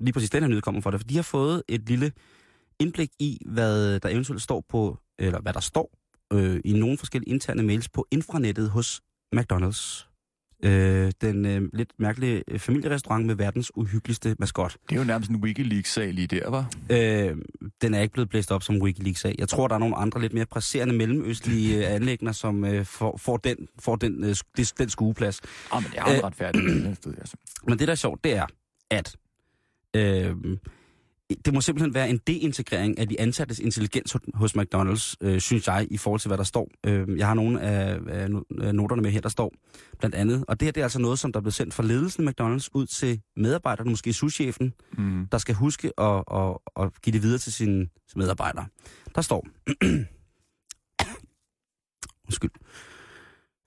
[0.00, 2.12] lige præcis den her nyhed kommer fra det, for de har fået et lille
[2.80, 5.90] indblik i, hvad der eventuelt står på, eller hvad der står
[6.34, 9.00] øh, i nogle forskellige interne mails på infranettet hos
[9.36, 10.10] McDonald's.
[10.64, 14.76] Øh, den øh, lidt mærkelige øh, familierestaurant med verdens uhyggeligste maskot.
[14.88, 16.70] Det er jo nærmest en Wikileaks-sag lige der, var.
[16.90, 17.36] Øh,
[17.82, 19.34] den er ikke blevet blæst op som Wikileaks-sag.
[19.38, 23.16] Jeg tror, der er nogle andre lidt mere presserende mellemøstlige øh, anlægner, som øh, får,
[23.16, 25.40] får den, får den, øh, den, den skueplads.
[25.72, 26.64] Ah, men det er Øh, retfærdigt.
[26.70, 27.36] et andet sted, altså.
[27.68, 28.46] Men det, der er sjovt, det er,
[28.90, 29.16] at
[29.96, 30.36] øh,
[31.44, 35.86] det må simpelthen være en deintegrering af de ansattes intelligens hos- McDonald's, øh, synes jeg,
[35.90, 36.68] i forhold til, hvad der står.
[36.86, 39.52] Øh, jeg har nogle af, af no- af noterne med her, der står
[39.98, 40.44] blandt andet.
[40.48, 42.32] Og det her det er altså noget, som der er blevet sendt fra ledelsen af
[42.32, 45.26] McDonald's ud til medarbejderne, måske souschefen, Mm.
[45.32, 48.66] der skal huske at, at, at give det videre til sine medarbejdere.
[49.14, 49.46] Der står...
[52.28, 52.50] Undskyld.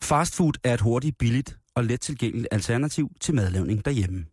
[0.03, 4.25] Fast food er et hurtigt, billigt og let tilgængeligt alternativ til madlavning derhjemme.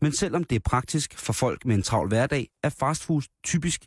[0.00, 3.86] Men selvom det er praktisk for folk med en travl hverdag, er fast food typisk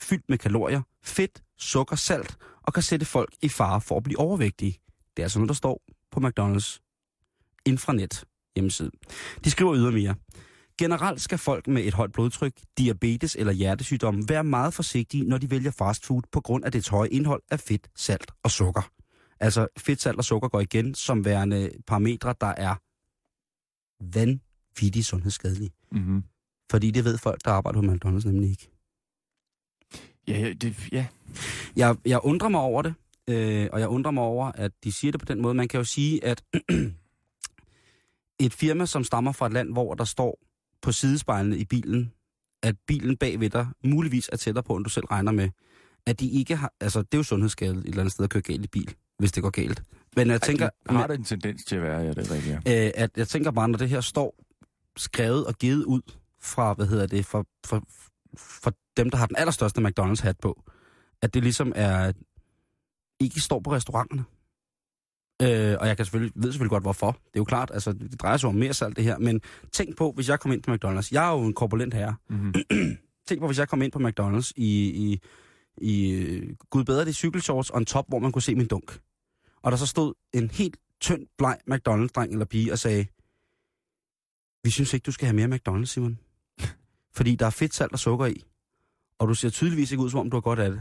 [0.00, 4.18] fyldt med kalorier, fedt, sukker, salt og kan sætte folk i fare for at blive
[4.18, 4.72] overvægtige.
[5.16, 6.78] Det er altså noget, der står på McDonald's
[7.66, 8.24] infranet
[8.56, 8.90] hjemmeside.
[9.44, 10.14] De skriver ydermere.
[10.78, 15.50] Generelt skal folk med et højt blodtryk, diabetes eller hjertesygdom være meget forsigtige, når de
[15.50, 18.90] vælger fast food på grund af dets høje indhold af fedt, salt og sukker.
[19.40, 22.74] Altså fedt, salt og sukker går igen som værende parametre, der er
[24.14, 24.45] vanvittigt
[25.02, 25.70] sundhedsskadelige.
[25.92, 26.22] Mm-hmm.
[26.70, 28.70] Fordi det ved folk, der arbejder på McDonald's nemlig ikke.
[30.28, 31.06] Ja, ja, det, ja.
[31.76, 32.94] Jeg, jeg undrer mig over det,
[33.28, 35.54] øh, og jeg undrer mig over, at de siger det på den måde.
[35.54, 36.44] Man kan jo sige, at
[38.46, 40.38] et firma, som stammer fra et land, hvor der står
[40.82, 42.12] på sidespejlene i bilen,
[42.62, 45.48] at bilen bagved dig muligvis er tættere på, end du selv regner med,
[46.06, 46.72] at de ikke har...
[46.80, 49.32] Altså, det er jo sundhedsskadet et eller andet sted at køre galt i bil, hvis
[49.32, 49.82] det går galt.
[50.16, 52.34] Men jeg tænker, Ej, det har det en tendens til at være, ja, det er
[52.34, 52.60] rigtigt.
[52.66, 52.86] Ja.
[52.86, 54.45] øh, at jeg tænker bare, når det her står
[54.96, 56.00] skrevet og givet ud
[56.40, 57.82] fra, hvad hedder det, for, for,
[58.36, 60.62] for dem, der har den allerstørste McDonald's-hat på,
[61.22, 62.12] at det ligesom er,
[63.20, 64.24] ikke står på restauranterne.
[65.42, 67.10] Øh, og jeg kan selvfølgelig, ved selvfølgelig godt, hvorfor.
[67.10, 69.18] Det er jo klart, altså, det drejer sig om mere salt, det her.
[69.18, 69.40] Men
[69.72, 71.08] tænk på, hvis jeg kom ind på McDonald's.
[71.12, 72.16] Jeg er jo en korpulent herre.
[72.30, 72.52] Mm-hmm.
[73.28, 75.20] Tænk på, hvis jeg kom ind på McDonald's i, i,
[75.76, 78.98] i Gud bedre det, cykelshorts og en top, hvor man kunne se min dunk.
[79.62, 83.06] Og der så stod en helt tynd, bleg McDonald's-dreng eller pige og sagde,
[84.66, 86.18] vi synes ikke, du skal have mere McDonald's, Simon.
[87.16, 88.44] Fordi der er fedt, salt og sukker i.
[89.18, 90.80] Og du ser tydeligvis ikke ud, som om du har godt af det.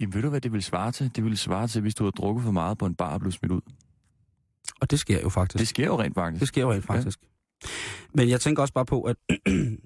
[0.00, 1.16] Jamen, ved du, hvad det vil svare til?
[1.16, 3.32] Det vil svare til, hvis du har drukket for meget på en bar og blev
[3.32, 3.60] smidt ud.
[4.80, 5.58] Og det sker jo faktisk.
[5.58, 6.40] Det sker jo rent faktisk.
[6.40, 7.18] Det sker jo rent faktisk.
[7.22, 7.68] Ja.
[8.14, 9.16] Men jeg tænker også bare på, at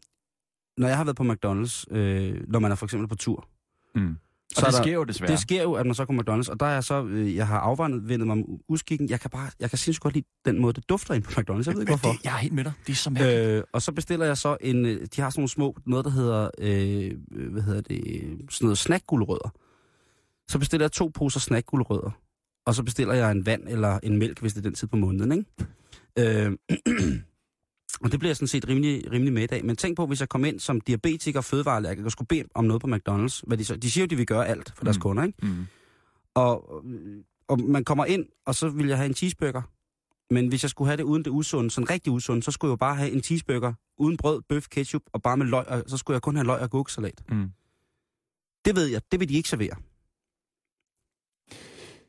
[0.81, 3.49] når jeg har været på McDonald's, øh, når man er for eksempel på tur,
[3.95, 4.17] Mm.
[4.57, 5.31] Og Så det der- sker jo desværre.
[5.33, 7.59] Det sker jo, at man så kommer McDonald's, og der er så, øh, jeg har
[7.59, 9.11] afvandet vendet mig om uskikken.
[9.11, 11.43] Jeg kan bare, jeg kan sindssygt godt lide den måde, det dufter ind på McDonald's.
[11.53, 12.13] Jeg ved ikke Men hvorfor.
[12.13, 12.73] Det, jeg er helt med dig.
[12.87, 13.41] Det er så mærkeligt.
[13.57, 16.11] Øh, og så bestiller jeg så en, øh, de har sådan nogle små, noget der
[16.11, 17.13] hedder, øh,
[17.53, 18.01] hvad hedder det,
[18.51, 19.51] sådan noget snackgulerødder.
[20.51, 22.11] Så bestiller jeg to poser snackgulerødder,
[22.67, 24.97] og så bestiller jeg en vand eller en mælk, hvis det er den tid på
[24.97, 25.33] måneden,
[26.19, 26.47] ikke?
[26.49, 26.53] Øh,
[28.01, 29.65] og det bliver jeg sådan set rimelig, rimelig med i dag.
[29.65, 32.65] Men tænk på, hvis jeg kom ind som diabetiker og fødevareallergiker og skulle bede om
[32.65, 33.41] noget på McDonald's.
[33.47, 35.01] Hvad de, så, de siger jo, de vil gøre alt for deres Mm.
[35.03, 35.47] kunder, ikke?
[35.47, 35.67] Mm.
[36.35, 36.85] Og,
[37.49, 39.63] og man kommer ind, og så vil jeg have en cheeseburger.
[40.35, 42.73] Men hvis jeg skulle have det uden det usunde, sådan rigtig usunde, så skulle jeg
[42.73, 45.97] jo bare have en cheeseburger uden brød, bøf, ketchup og bare med løg, og så
[45.97, 47.23] skulle jeg kun have løg og gurkesalat.
[47.29, 47.51] Mm.
[48.65, 49.75] Det ved jeg, det vil de ikke servere.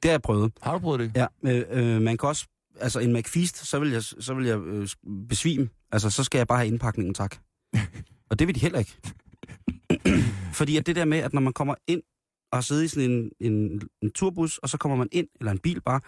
[0.03, 0.51] Det har jeg prøvet.
[0.61, 1.11] Har du prøvet det?
[1.15, 4.59] Ja, øh, øh, man kan også, altså en McFeast, så vil jeg, så vil jeg
[4.59, 4.87] øh,
[5.29, 5.69] besvime.
[5.91, 7.35] Altså, så skal jeg bare have indpakningen, tak.
[8.29, 8.97] og det vil de heller ikke.
[10.59, 12.01] Fordi at det der med, at når man kommer ind
[12.51, 15.51] og har siddet i sådan en, en, en turbus, og så kommer man ind, eller
[15.51, 16.01] en bil bare,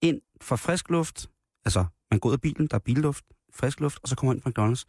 [0.00, 1.30] ind for frisk luft,
[1.64, 4.36] altså man går ud af bilen, der er billuft, frisk luft, og så kommer man
[4.36, 4.84] ind på McDonald's,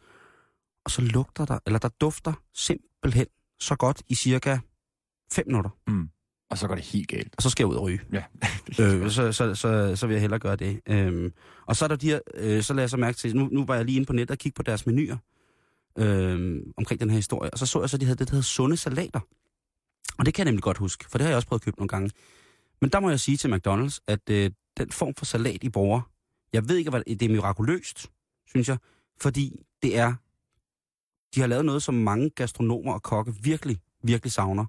[0.84, 3.26] og så lugter der, eller der dufter simpelthen
[3.60, 4.58] så godt i cirka
[5.32, 6.08] 5 minutter, Mm.
[6.50, 7.34] Og så går det helt galt.
[7.36, 8.00] og så skal jeg ud og ryge.
[8.12, 8.22] Ja.
[8.80, 10.80] Øh, så, så, så, så vil jeg hellere gøre det.
[10.86, 11.32] Øhm,
[11.66, 13.64] og så er der de her, øh, så lader jeg så mærke til, nu, nu
[13.64, 15.16] var jeg lige inde på nettet og kigge på deres menuer
[15.98, 18.32] øh, omkring den her historie, og så så jeg så, at de havde det, der
[18.32, 19.20] hedder sunde salater.
[20.18, 21.78] Og det kan jeg nemlig godt huske, for det har jeg også prøvet at købe
[21.78, 22.10] nogle gange.
[22.80, 26.00] Men der må jeg sige til McDonald's, at øh, den form for salat i borger,
[26.52, 28.10] jeg ved ikke, hvad det er mirakuløst,
[28.46, 28.78] synes jeg,
[29.20, 30.14] fordi det er,
[31.34, 34.66] de har lavet noget, som mange gastronomer og kokke virkelig, virkelig savner,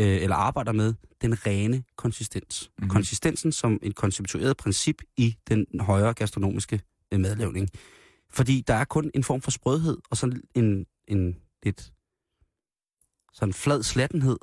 [0.00, 2.70] øh, eller arbejder med, den rene konsistens.
[2.78, 2.90] Mm-hmm.
[2.90, 6.80] Konsistensen som et konceptueret princip i den højere gastronomiske
[7.12, 7.68] øh, madlavning.
[8.30, 11.92] Fordi der er kun en form for sprødhed, og sådan en, en lidt
[13.32, 14.36] sådan flad slattenhed.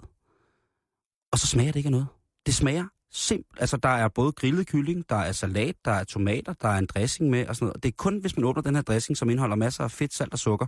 [1.32, 2.08] Og så smager det ikke af noget.
[2.46, 3.62] Det smager simpelt.
[3.62, 6.86] Altså, der er både grillet kylling, der er salat, der er tomater, der er en
[6.86, 7.84] dressing med og sådan noget.
[7.84, 10.34] Det er kun, hvis man åbner den her dressing, som indeholder masser af fedt, salt
[10.34, 10.68] og sukker,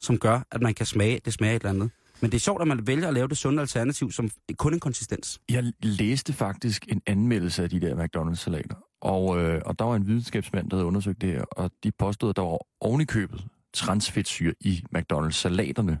[0.00, 1.90] som gør, at man kan smage, det smager et eller andet.
[2.20, 4.80] Men det er sjovt, at man vælger at lave det sunde alternativ som kun en
[4.80, 5.40] konsistens.
[5.48, 10.06] Jeg læste faktisk en anmeldelse af de der McDonald's-salater, og, øh, og der var en
[10.06, 13.44] videnskabsmand, der havde undersøgt det her, og de påstod, at der var oven i købet
[13.72, 15.98] transfedtsyre i McDonald's-salaterne.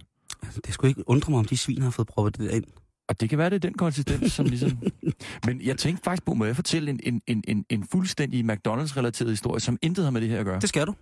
[0.66, 2.64] Det skulle ikke undre mig, om de svin har fået proppet det ind.
[3.08, 4.70] Og det kan være, det er den konsistens, som ligesom...
[5.46, 9.30] Men jeg tænkte faktisk på, må jeg fortælle en, en, en, en, en fuldstændig McDonald's-relateret
[9.30, 10.60] historie, som intet har med det her at gøre?
[10.60, 10.94] Det skal du.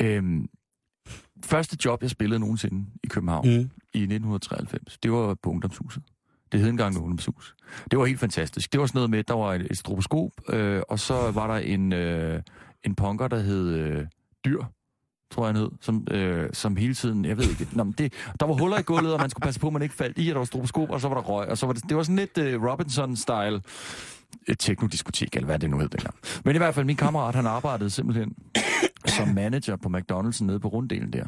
[0.00, 0.48] Øhm,
[1.44, 3.70] første job, jeg spillede nogensinde i København Mm.
[3.94, 6.02] i 1993, det var på ungdomshuset.
[6.52, 7.54] Det hed engang ungdomshus.
[7.90, 8.72] Det var helt fantastisk.
[8.72, 11.54] Det var sådan noget med, der var et, et stroboskop, øh, og så var der
[11.54, 12.42] en, øh,
[12.84, 14.06] en punker, der hed øh,
[14.44, 14.62] Dyr,
[15.30, 18.12] tror jeg han hed, som, øh, som hele tiden, jeg ved ikke, nå, men det,
[18.40, 20.28] der var huller i gulvet, og man skulle passe på, at man ikke faldt i,
[20.28, 22.02] og der var stroboskop, og så var der røg, og så var det, det var
[22.02, 23.60] sådan lidt øh, Robinson-style
[24.48, 26.14] et teknodiskotek, eller hvad det nu hed dengang.
[26.44, 28.34] Men i hvert fald, min kammerat, han arbejdede simpelthen
[29.16, 31.26] som manager på McDonald's nede på runddelen der.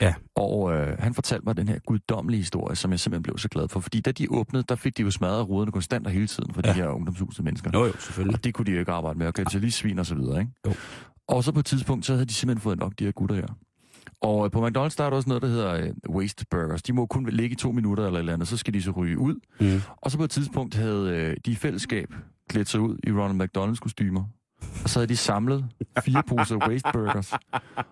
[0.00, 0.14] Ja.
[0.34, 3.68] Og øh, han fortalte mig den her guddommelige historie, som jeg simpelthen blev så glad
[3.68, 3.80] for.
[3.80, 6.62] Fordi da de åbnede, der fik de jo smadret ruderne konstant og hele tiden for
[6.64, 6.68] ja.
[6.68, 7.70] De her ungdomshusede mennesker.
[7.74, 8.34] Jo, jo, selvfølgelig.
[8.36, 10.52] Og det kunne de jo ikke arbejde med, og svin og så videre, ikke?
[10.66, 10.74] Jo.
[11.28, 13.46] Og så på et tidspunkt, så havde de simpelthen fået nok, de her gutter her.
[14.20, 16.82] Og på McDonald's, der er der også noget, der hedder øh, waste burgers.
[16.82, 18.90] De må kun ligge i to minutter eller et eller andet, så skal de så
[18.90, 19.34] ryge ud.
[19.60, 19.80] Mm.
[19.96, 22.14] Og så på et tidspunkt havde øh, de i fællesskab
[22.48, 24.24] klædt sig ud i Ronald McDonald's kostymer.
[24.84, 25.68] Og så havde de samlet
[26.04, 27.32] fire poser waste burgers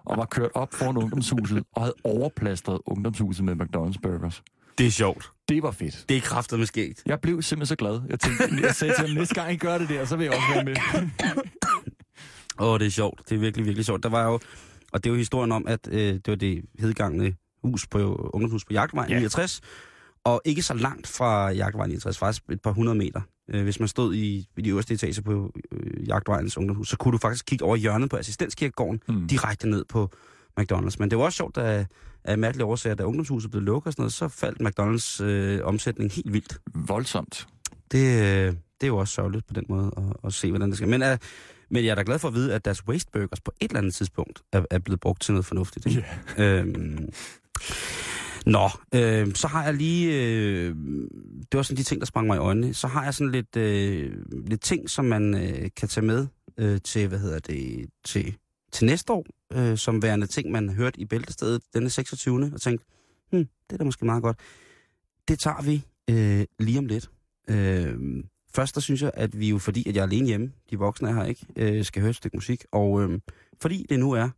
[0.04, 4.42] og var kørt op foran ungdomshuset og havde overplastret ungdomshuset med McDonald's burgers.
[4.78, 5.30] Det er sjovt.
[5.48, 6.04] Det var fedt.
[6.08, 7.02] Det er kraftet med skægt.
[7.06, 8.00] Jeg blev simpelthen så glad.
[8.08, 10.34] Jeg, tænkte, jeg sagde til ham, næste gang I gør det der, så vil jeg
[10.34, 10.76] også være med.
[12.60, 13.22] Åh, oh, det er sjovt.
[13.28, 14.02] Det er virkelig, virkelig sjovt.
[14.02, 14.40] Der var jo,
[14.92, 18.64] og det er jo historien om, at øh, det var det hedgangende hus på ungdomshus
[18.64, 19.14] på Jagtvej Ja.
[19.14, 19.18] ja.
[19.20, 19.60] 69,
[20.24, 23.20] og ikke så langt fra Jagtvej 69, faktisk et par hundrede meter.
[23.50, 27.12] Øh, hvis man stod i, i de øverste etager på øh, Jagtvejens ungdomshus, så kunne
[27.12, 29.28] du faktisk kigge over hjørnet på assistenskirkegården, Mm.
[29.28, 30.10] direkte ned på
[30.60, 30.96] McDonald's.
[30.98, 31.86] Men det var også sjovt, da
[32.24, 36.12] af mærkelige årsager, da ungdomshuset blev lukket og sådan noget, så faldt McDonald's øh, omsætning
[36.12, 36.60] helt vildt.
[36.74, 37.46] Voldsomt.
[37.92, 40.76] Det, øh, det er jo også sørgeligt på den måde at, at se, hvordan det
[40.76, 40.88] skal.
[40.88, 41.08] Men, uh,
[41.70, 43.78] men jeg er da glad for at vide, at deres waste burgers på et eller
[43.78, 45.86] andet tidspunkt er, er blevet brugt til noget fornuftigt.
[45.86, 46.04] Ikke?
[46.38, 46.58] Yeah.
[46.60, 47.08] Øhm,
[48.46, 50.14] nå, øh, så har jeg lige...
[50.14, 50.74] Øh,
[51.52, 52.74] det var sådan de ting, der sprang mig i øjnene.
[52.74, 54.12] Så har jeg sådan lidt, øh,
[54.46, 56.26] lidt ting, som man øh, kan tage med
[56.58, 58.36] øh, til, hvad hedder det, til,
[58.72, 62.50] til næste år, øh, som værende ting, man hørte i Bæltestedet denne 26.
[62.54, 62.86] og tænkte,
[63.32, 64.38] hm, det er da måske meget godt.
[65.28, 67.10] Det tager vi øh, lige om lidt.
[67.50, 68.24] Øh,
[68.58, 71.08] først der synes jeg, at vi jo, fordi at jeg er alene hjemme, de voksne
[71.08, 72.64] er her ikke, øh, skal høre et stykke musik.
[72.72, 73.20] Og øh,
[73.60, 74.28] fordi det nu er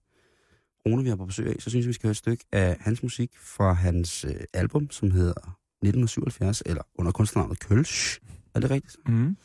[0.86, 2.76] Rune, vi har på besøg af, så synes jeg, vi skal høre et stykke af
[2.80, 8.20] hans musik fra hans øh, album, som hedder 1977, eller under kunstnernavnet Kølsch.
[8.54, 8.96] Er det rigtigt?
[9.08, 9.36] Mm.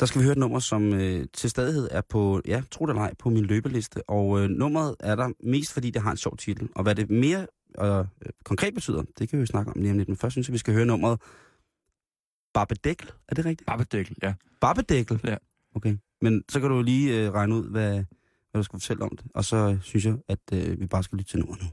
[0.00, 2.90] Der skal vi høre et nummer, som øh, til stadighed er på, ja, tro det
[2.90, 4.08] eller ej, på min løbeliste.
[4.08, 6.68] Og øh, nummeret er der mest, fordi det har en sjov titel.
[6.74, 7.46] Og hvad det mere
[7.82, 8.04] øh,
[8.44, 10.08] konkret betyder, det kan vi jo snakke om lige om lidt.
[10.08, 11.20] Men først synes jeg, vi skal høre nummeret
[12.54, 13.10] Barbedækkel.
[13.28, 13.66] Er det rigtigt?
[13.66, 14.34] Barbedækkel, ja.
[14.60, 15.20] Barbedækkel?
[15.24, 15.36] Ja.
[15.74, 15.96] Okay.
[16.20, 17.92] Men så kan du lige øh, regne ud, hvad,
[18.50, 19.26] hvad du skal fortælle om det.
[19.34, 21.68] Og så øh, synes jeg, at øh, vi bare skal lytte til nummeret nu.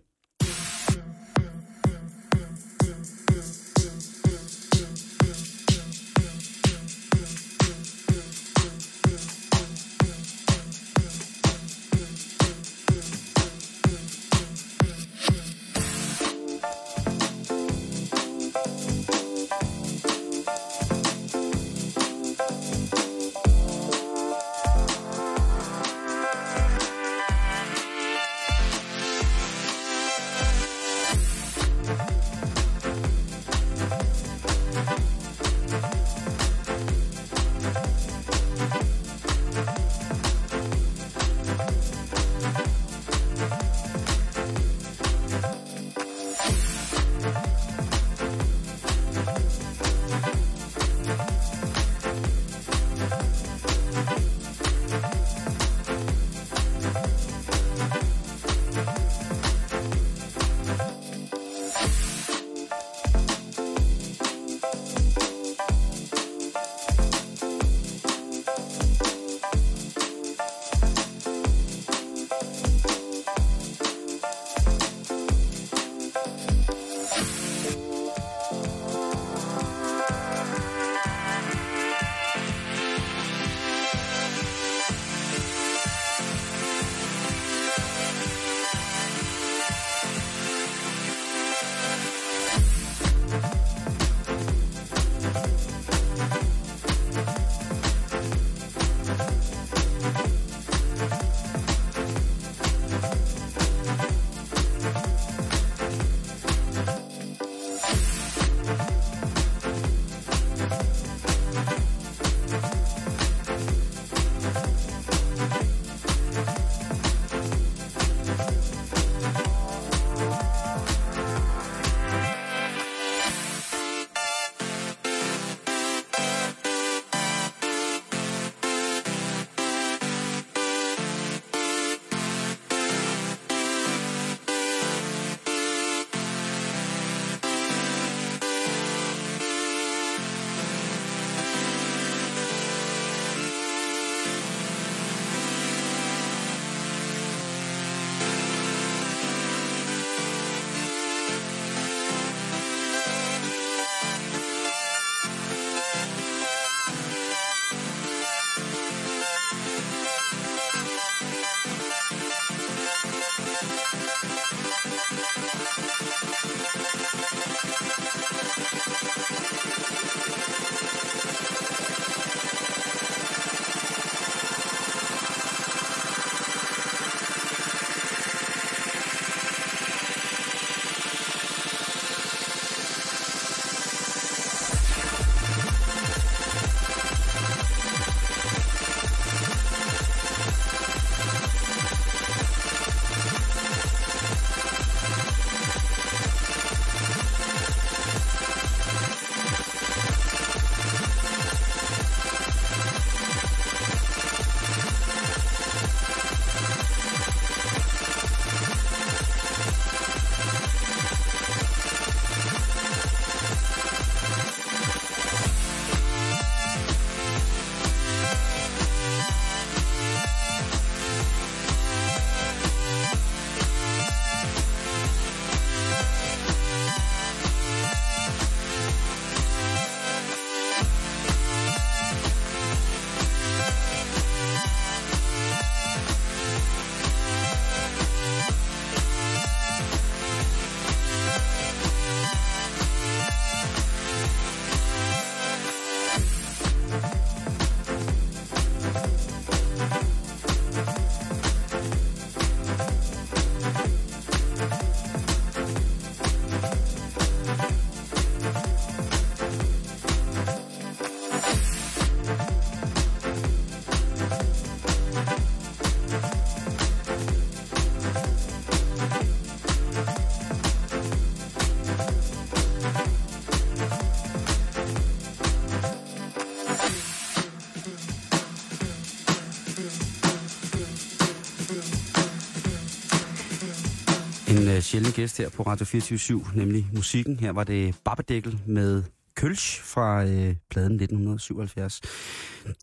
[284.98, 287.40] Sjælden gæst her på Radio 24 nemlig musikken.
[287.40, 289.04] Her var det Babadækkel med
[289.36, 290.30] Kølsch fra uh,
[290.70, 292.02] pladen 1977.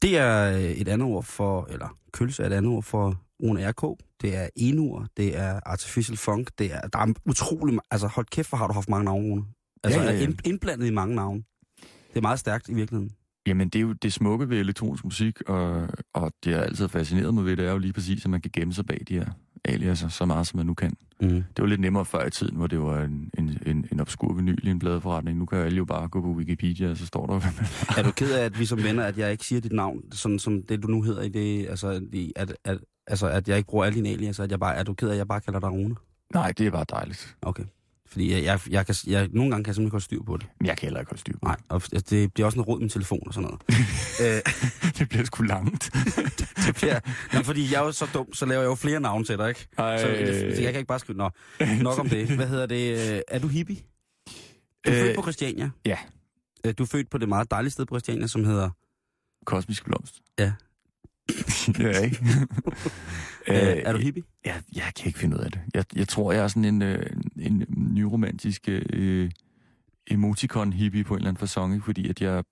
[0.02, 3.98] Det er uh, et andet ord for, eller Kølsch er et andet ord for RK.
[4.22, 8.48] Det er Enur, det er Artificial Funk, det er, der er utrolig, altså hold kæft,
[8.48, 9.44] hvor har du haft mange navne, Rune.
[9.84, 10.18] Altså Ja, ja, ja.
[10.18, 11.42] er ind- indblandet i mange navne.
[12.10, 13.12] Det er meget stærkt i virkeligheden.
[13.46, 17.34] Jamen, det er jo det smukke ved elektronisk musik, og, og det har altid fascineret
[17.34, 19.26] mig ved, det er jo lige præcis, at man kan gemme sig bag de her
[19.64, 20.96] aliaser så meget, som man nu kan.
[21.20, 21.28] Mm.
[21.28, 24.32] Det var lidt nemmere før i tiden, hvor det var en, en, en, en obskur
[24.32, 25.38] vinyl i en bladeforretning.
[25.38, 27.34] Nu kan alle jo bare gå på Wikipedia, og så står der,
[27.98, 30.38] Er du ked af, at vi som venner, at jeg ikke siger dit navn, sådan
[30.38, 32.00] som det du nu hedder i det, altså,
[32.36, 34.94] at, at, altså at jeg ikke bruger alle dine aliaser, at jeg bare, er du
[34.94, 35.94] ked af, at jeg bare kalder dig Rune?
[36.34, 37.36] Nej, det er bare dejligt.
[37.42, 37.64] Okay.
[38.08, 40.46] Fordi jeg, jeg, jeg, kan, jeg, nogle gange kan jeg simpelthen godt styr på det.
[40.60, 42.68] Men jeg kan heller ikke holde styr på Nej, og altså, det bliver også noget
[42.68, 43.60] råd med telefon og sådan noget.
[44.22, 44.94] øh, det.
[44.98, 45.90] det bliver sgu langt.
[46.66, 47.00] det bliver,
[47.32, 49.48] ja, fordi jeg er jo så dum, så laver jeg jo flere navne til dig,
[49.48, 49.66] ikke?
[49.78, 50.04] Ej, Så,
[50.56, 51.30] så jeg kan ikke bare skrive, nå,
[51.82, 52.28] nok om det.
[52.30, 53.12] Hvad hedder det?
[53.14, 53.76] øh, Er du hippie?
[53.76, 55.70] Du er Øh, født på Christiania.
[55.84, 55.96] ja.
[56.66, 58.70] Øh, Du er født på det meget dejlige sted på Christiania, som hedder...
[59.46, 60.14] Kosmisk blomst.
[60.38, 60.52] Ja.
[61.78, 62.18] ja, ikke?
[63.48, 64.22] Øh, er du hippie?
[64.44, 65.60] Jeg, jeg kan ikke finde ud af det.
[65.74, 67.06] Jeg, jeg tror, jeg er sådan en, øh,
[67.38, 69.30] en nyromantisk øh,
[70.10, 71.84] emoticon-hippie på en eller anden fasong, ikke?
[71.84, 72.44] fordi at jeg,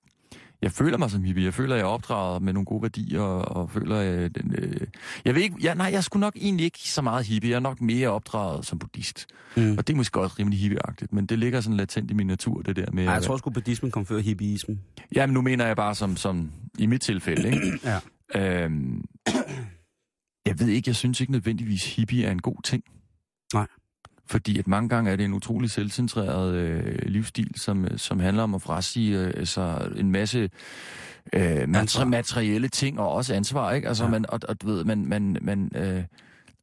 [0.62, 1.44] jeg føler mig som hippie.
[1.44, 4.38] Jeg føler, jeg er opdraget med nogle gode værdier, og, føler, at...
[4.58, 4.80] Øh,
[5.24, 5.56] jeg ved ikke...
[5.62, 7.50] Jeg, nej, jeg er sgu nok egentlig ikke så meget hippie.
[7.50, 9.26] Jeg er nok mere opdraget som buddhist.
[9.56, 9.78] Mm.
[9.78, 12.62] Og det er måske også rimelig hippieagtigt, men det ligger sådan latent i min natur,
[12.62, 13.04] det der med...
[13.04, 14.80] Ej, jeg tror sgu, buddhismen kom før hippieismen.
[15.14, 17.78] Jamen, nu mener jeg bare som, som i mit tilfælde, ikke?
[17.84, 17.98] Ja.
[18.36, 19.04] Øhm,
[20.46, 22.84] jeg ved ikke, jeg synes ikke nødvendigvis, hippie er en god ting.
[23.54, 23.66] Nej.
[24.26, 28.42] Fordi at mange gange er det en utrolig selvcentreret øh, livsstil, som, øh, som handler
[28.42, 30.38] om at frasige øh, sig en masse
[31.32, 31.82] øh, Ansvar.
[31.82, 33.88] materi- materielle ting og også ansvar, ikke?
[33.88, 34.10] Altså, Ja.
[34.10, 36.04] man, og, og du ved, man, man, man øh,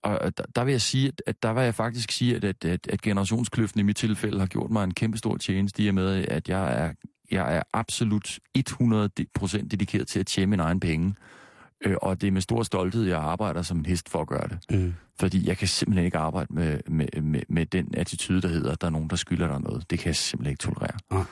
[0.03, 2.65] og der, der vil jeg sige, at, at der vil jeg faktisk sige, at, at,
[2.65, 5.93] at, at generationskløften i mit tilfælde har gjort mig en kæmpe stor tjeneste i og
[5.95, 6.93] med, at jeg er,
[7.31, 11.15] jeg er absolut 100% dedikeret til at tjene mine egne penge.
[11.85, 14.47] Øh, og det er med stor stolthed, jeg arbejder som en hest for at gøre
[14.47, 14.79] det.
[14.79, 14.93] Mm.
[15.19, 18.81] Fordi jeg kan simpelthen ikke arbejde med, med, med, med den attitude, der hedder, at
[18.81, 19.89] der er nogen, der skylder dig noget.
[19.89, 20.97] Det kan jeg simpelthen ikke tolerere.
[21.11, 21.23] Nej.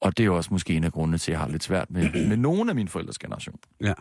[0.00, 1.90] Og det er jo også måske en af grundene til, at jeg har lidt svært
[1.90, 3.56] med, med nogen af mine forældres generation.
[3.80, 3.92] Ja.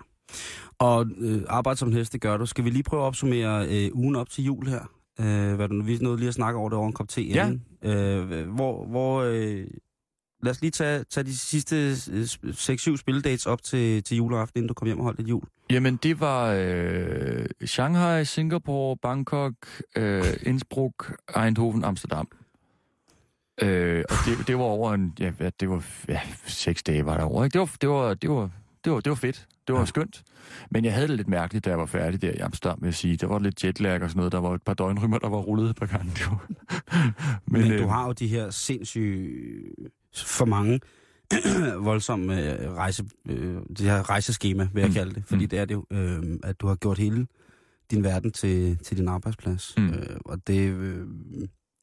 [0.80, 2.46] Og øh, arbejde som hest, det gør du.
[2.46, 4.92] Skal vi lige prøve at opsummere øh, ugen op til jul her?
[5.20, 7.48] Øh, hvad du, vi nåede lige at snakke over det over en kop te Ja.
[7.48, 7.64] inden.
[7.92, 9.68] Øh, hvor, hvor, øh,
[10.44, 11.76] lad os lige tage, tage de sidste
[12.12, 15.44] øh, 6-7 spilledates op til, til juleaften, inden du kom hjem og holdt dit jul.
[15.74, 19.54] Jamen, det var øh, Shanghai, Singapore, Bangkok,
[19.96, 22.28] øh, Innsbruck, Eindhoven, Amsterdam.
[23.62, 27.24] Øh, og det, det var over en, ja, det var ja, seks dage var der
[27.24, 27.54] over, ikke?
[27.54, 28.50] Det var, det var, det var,
[28.86, 29.48] det var, det var fedt.
[29.68, 29.86] Det var Ja.
[29.86, 30.24] skønt.
[30.72, 32.94] Men jeg havde det lidt mærkeligt, da jeg var færdig der i Amsterdam, vil jeg
[32.94, 33.18] sige.
[33.18, 34.32] Der var lidt jetlag og sådan noget.
[34.32, 36.12] Der var et par døgnrymmer, der var rullet et par gange.
[36.12, 36.48] Det var...
[37.52, 39.50] Men, Men øh, du har jo de her sindssyge,
[40.16, 40.80] for mange,
[41.90, 44.94] voldsomme øh, rejse, øh, det her rejseskema, vil jeg Mm.
[44.94, 45.24] kalde det.
[45.28, 45.50] Fordi Mm.
[45.50, 47.28] det er det jo, øh, at du har gjort hele
[47.92, 49.74] din verden til, til din arbejdsplads.
[49.78, 49.90] Mm.
[49.94, 51.08] Øh, og det øh,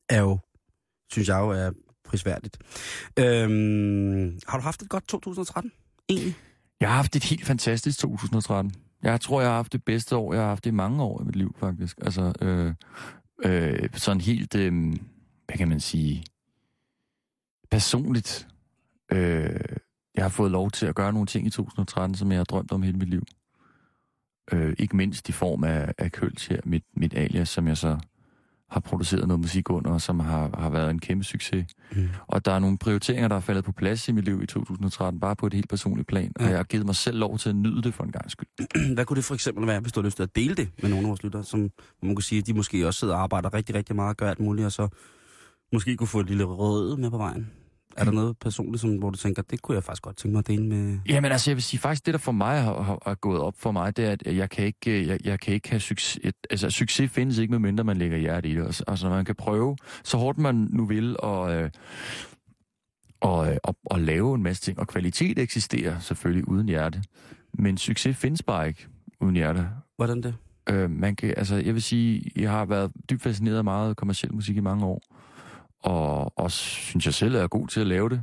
[0.09, 0.39] er jo,
[1.13, 1.71] synes jeg jo, er
[2.05, 2.59] prisværdigt.
[3.19, 3.49] Øh,
[4.49, 5.73] har du haft et godt 2013,
[6.09, 6.35] egentlig?
[6.81, 8.73] Jeg har haft et helt fantastisk 2013.
[9.03, 11.21] Jeg tror, jeg har haft det bedste år, jeg har haft det i mange år
[11.23, 11.99] i mit liv, faktisk.
[12.03, 12.75] Altså, øh,
[13.45, 14.73] øh, sådan helt, øh,
[15.47, 16.25] hvad kan man sige,
[17.71, 18.47] personligt.
[19.13, 19.61] Øh,
[20.15, 22.73] jeg har fået lov til at gøre nogle ting i 2013, som jeg har drømt
[22.73, 23.23] om hele mit liv.
[24.53, 27.99] Øh, ikke mindst i form af, af Køls her, mit, mit alias, som jeg så
[28.71, 31.67] har produceret noget musik under, og som har, har været en kæmpe succes.
[31.93, 32.09] Mm.
[32.27, 35.21] Og der er nogle prioriteringer, der er faldet på plads i mit liv i 2013,
[35.21, 36.33] bare på et helt personligt plan.
[36.41, 36.45] Ja.
[36.45, 38.49] Og jeg har givet mig selv lov til at nyde det for en gang skyld.
[38.95, 40.91] Hvad kunne det for eksempel være, hvis du har lyst til at dele det med
[40.91, 41.71] nogle af vores lyttere, som
[42.03, 44.31] man kunne sige, at de måske også sidder og arbejder rigtig, rigtig meget og gør
[44.31, 44.89] alt muligt, og så
[45.73, 47.51] måske kunne få et lille rød med på vejen?
[47.97, 50.39] Er der noget personligt, som, hvor du tænker, det kunne jeg faktisk godt tænke mig
[50.39, 50.99] at dele med...
[51.09, 53.55] Jamen altså, jeg vil sige, faktisk det, der for mig har, har, har gået op
[53.59, 56.33] for mig, det er, at jeg kan ikke, jeg, jeg kan ikke have succes.
[56.51, 58.65] Altså, succes findes ikke, medmindre man lægger hjerte i det.
[58.65, 61.71] Altså, altså, man kan prøve, så hårdt man nu vil, og, øh,
[63.21, 64.79] og, øh, og, og lave en masse ting.
[64.79, 67.03] Og kvalitet eksisterer selvfølgelig uden hjerte.
[67.55, 68.87] Men succes findes bare ikke
[69.21, 69.69] uden hjerte.
[69.97, 70.35] Hvordan det?
[70.69, 74.35] Øh, man kan, altså, jeg vil sige, jeg har været dybt fascineret af meget kommersiel
[74.35, 75.03] musik i mange år.
[75.83, 78.23] Og også synes jeg selv er god til at lave det.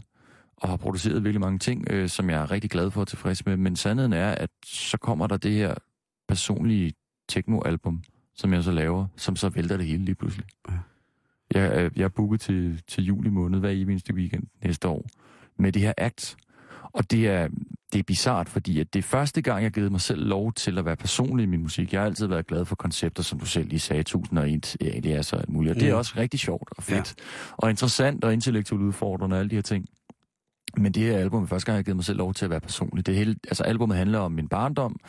[0.58, 3.46] Og har produceret virkelig mange ting, øh, som jeg er rigtig glad for og tilfreds
[3.46, 3.58] med.
[3.58, 5.76] Men sandheden er, at så kommer der det her
[6.28, 6.94] personlige
[7.30, 8.04] techno-album,
[8.36, 10.46] som jeg så laver, som så vælter det hele lige pludselig.
[11.54, 15.06] Jeg, er- jeg er booket til, til juli måned, hver eneste weekend næste år,
[15.60, 16.38] med det her act.
[16.84, 17.50] Og det er,
[17.94, 20.54] det er bizart, fordi at det er første gang, jeg har givet mig selv lov
[20.54, 21.94] til at være personlig i min musik.
[21.94, 25.40] Jeg har altid været glad for koncepter, som du selv lige sagde, 1001 alias og
[25.40, 25.74] alt muligt.
[25.76, 25.98] Og det er Mm.
[25.98, 27.16] også rigtig sjovt og fedt.
[27.18, 27.24] Ja.
[27.58, 29.86] Og interessant og intellektuelt udfordrende og alle de her ting.
[30.78, 32.52] Men det her album er første gang, jeg har givet mig selv lov til at
[32.52, 33.06] være personlig.
[33.06, 35.00] Det hele, altså albumet handler om min barndom,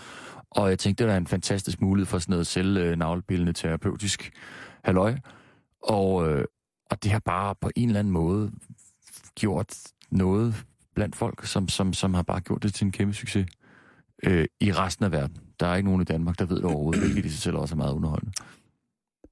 [0.50, 4.30] og jeg tænkte, det var en fantastisk mulighed for sådan noget selvnavlebildende terapeutisk
[4.84, 5.16] halløj.
[5.82, 6.44] Og, øh,
[6.90, 8.50] og det har bare på en eller anden måde
[9.34, 9.74] gjort
[10.10, 10.64] noget
[10.98, 13.46] blandt folk, som, som, som har bare gjort det til en kæmpe succes
[14.22, 15.36] øh, i resten af verden.
[15.60, 17.74] Der er ikke nogen i Danmark, der ved det overhovedet, hvilket i sig selv også
[17.74, 18.32] er meget underholdende.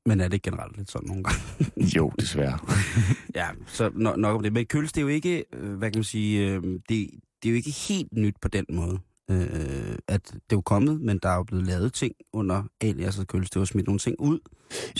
[0.06, 1.40] Men er det ikke generelt lidt sådan nogle gange?
[1.96, 2.58] Jo, desværre.
[3.40, 4.52] Ja, så no- nok om det.
[4.52, 7.10] Men Køls, det er jo ikke, øh, hvad kan man sige, øh, det,
[7.42, 8.98] det er jo ikke helt nyt på den måde.
[9.30, 13.18] Øh, at det er jo kommet, men der er jo blevet lavet ting under alias
[13.18, 13.50] og Køls.
[13.50, 14.38] Det var smidt nogle ting ud.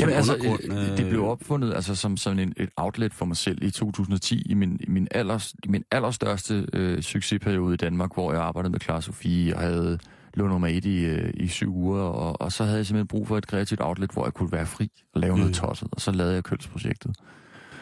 [0.00, 3.62] Jamen, altså, øh, det blev opfundet altså, som, som en, et outlet for mig selv
[3.62, 8.42] i 2010, i min, i min, allers, min allerstørste øh, succesperiode i Danmark, hvor jeg
[8.42, 9.98] arbejdede med Clara Sofie og havde
[10.34, 13.28] lå nummer et i, øh, i syv uger, og, og så havde jeg simpelthen brug
[13.28, 15.38] for et kreativt outlet, hvor jeg kunne være fri og lave mm.
[15.38, 17.16] noget tosset, og så lavede jeg Kølsprojektet.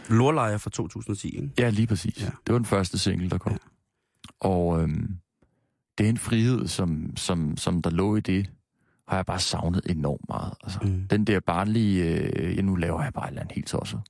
[0.08, 1.50] Lorlejer fra 2010, ikke?
[1.58, 2.22] Ja, lige præcis.
[2.22, 2.30] Ja.
[2.46, 3.52] Det var den første single, der kom.
[3.52, 3.58] Ja.
[4.40, 5.16] Og øhm,
[5.98, 8.50] det er en frihed, som, som, som der lå i det,
[9.08, 10.52] har jeg bare savnet enormt meget.
[10.64, 11.06] Altså, Mm.
[11.10, 14.00] Den der barnlige, øh, ja, nu laver jeg bare et eller andet helt tosset.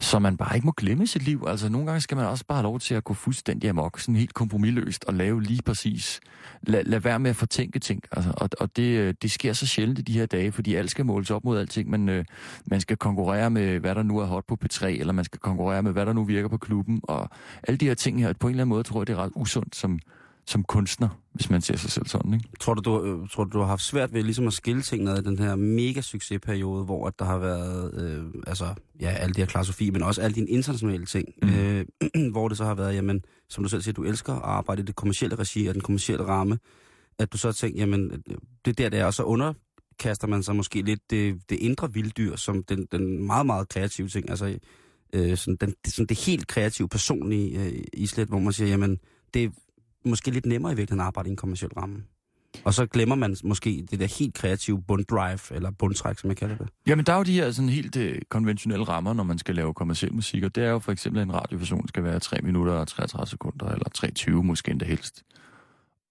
[0.00, 1.44] Som man bare ikke må glemme sit liv.
[1.46, 4.16] Altså, nogle gange skal man også bare have lov til at gå fuldstændig amok, sådan
[4.16, 6.20] helt kompromilløst, og lave lige præcis.
[6.62, 8.02] Lad, lad være med at fortænke ting.
[8.12, 10.90] Altså, og og det, øh, det sker så sjældent i de her dage, fordi alt
[10.90, 11.90] skal måles op mod alting.
[11.90, 12.24] Men øh,
[12.66, 15.82] man skal konkurrere med, hvad der nu er hot på P3, eller man skal konkurrere
[15.82, 17.00] med, hvad der nu virker på klubben.
[17.02, 17.30] Og
[17.62, 19.32] alle de her ting her, på en eller anden måde, tror jeg, det er ret
[19.34, 19.98] usundt som,
[20.50, 22.48] som kunstner, hvis man ser sig selv sådan, ikke?
[22.60, 25.18] Tror du, du, øh, tror du, du har haft svært ved ligesom at skille tingene
[25.18, 29.40] i den her mega succesperiode, hvor at der har været, øh, altså, ja, alle de
[29.40, 31.48] her Clara Sofie, men også alle dine internationale ting, mm.
[31.48, 31.84] Øh,
[32.32, 34.84] hvor det så har været, jamen, som du selv siger, du elsker at arbejde i
[34.84, 36.58] det kommercielle regi og den kommercielle ramme,
[37.18, 38.10] at du så har tænkt, jamen,
[38.64, 41.92] det er der, det er, og så underkaster man sig måske lidt det, det indre
[41.92, 44.58] vilddyr, som den, den meget, meget kreative ting, altså,
[45.12, 48.98] øh, sådan, den, sådan det helt kreative, personlige øh, islet, hvor man siger, jamen,
[49.34, 49.52] det
[50.04, 52.02] måske lidt nemmere i virkeligheden at arbejde i en kommerciel ramme.
[52.64, 56.56] Og så glemmer man måske det der helt kreative bunddrive, eller bundtræk, som jeg kalder
[56.56, 56.68] det.
[56.86, 59.74] Jamen, der er jo de her sådan helt øh, konventionelle rammer, når man skal lave
[59.74, 62.72] kommersiel musik, og det er jo for eksempel, at en radioversion skal være 3 minutter
[62.72, 63.86] og 33 sekunder, eller
[64.30, 65.22] 3.20 måske endda helst.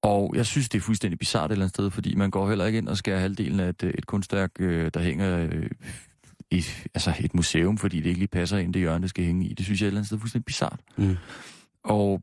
[0.02, 2.66] Og jeg synes, det er fuldstændig bizart et eller andet sted, fordi man går heller
[2.66, 5.70] ikke ind og skærer halvdelen af et, øh, et kunstværk, øh, der hænger øh,
[6.52, 6.64] i
[6.94, 9.54] altså et museum, fordi det ikke lige passer ind det hjørne, det skal hænge i.
[9.54, 10.80] Det synes jeg et eller andet sted er fuldstændig bizart.
[10.98, 11.16] Mm.
[11.84, 12.22] Og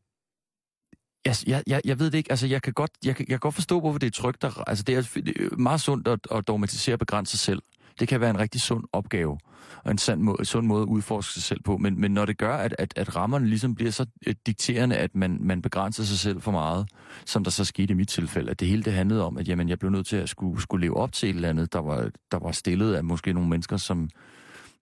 [1.27, 3.55] jeg, jeg, jeg, jeg ved det ikke, altså jeg kan godt, jeg jeg kan godt
[3.55, 4.43] forstå, hvorfor det er trygt.
[4.43, 7.63] Der, altså det er, det meget sundt at, at dogmatisere og begrænse sig selv.
[8.01, 9.39] Det kan være en rigtig sund opgave,
[9.85, 11.77] og en sand måde, sund måde at udforske sig selv på.
[11.77, 15.15] Men, men når det gør, at, at, at rammerne ligesom bliver så øh, dikterende, at
[15.15, 16.89] man, man begrænser sig selv for meget,
[17.25, 19.69] som der så skete i mit tilfælde, at det hele det handlede om, at jamen,
[19.69, 22.11] jeg blev nødt til at skulle, skulle leve op til et eller andet, der var,
[22.33, 24.09] der var stillet af måske nogle mennesker, som,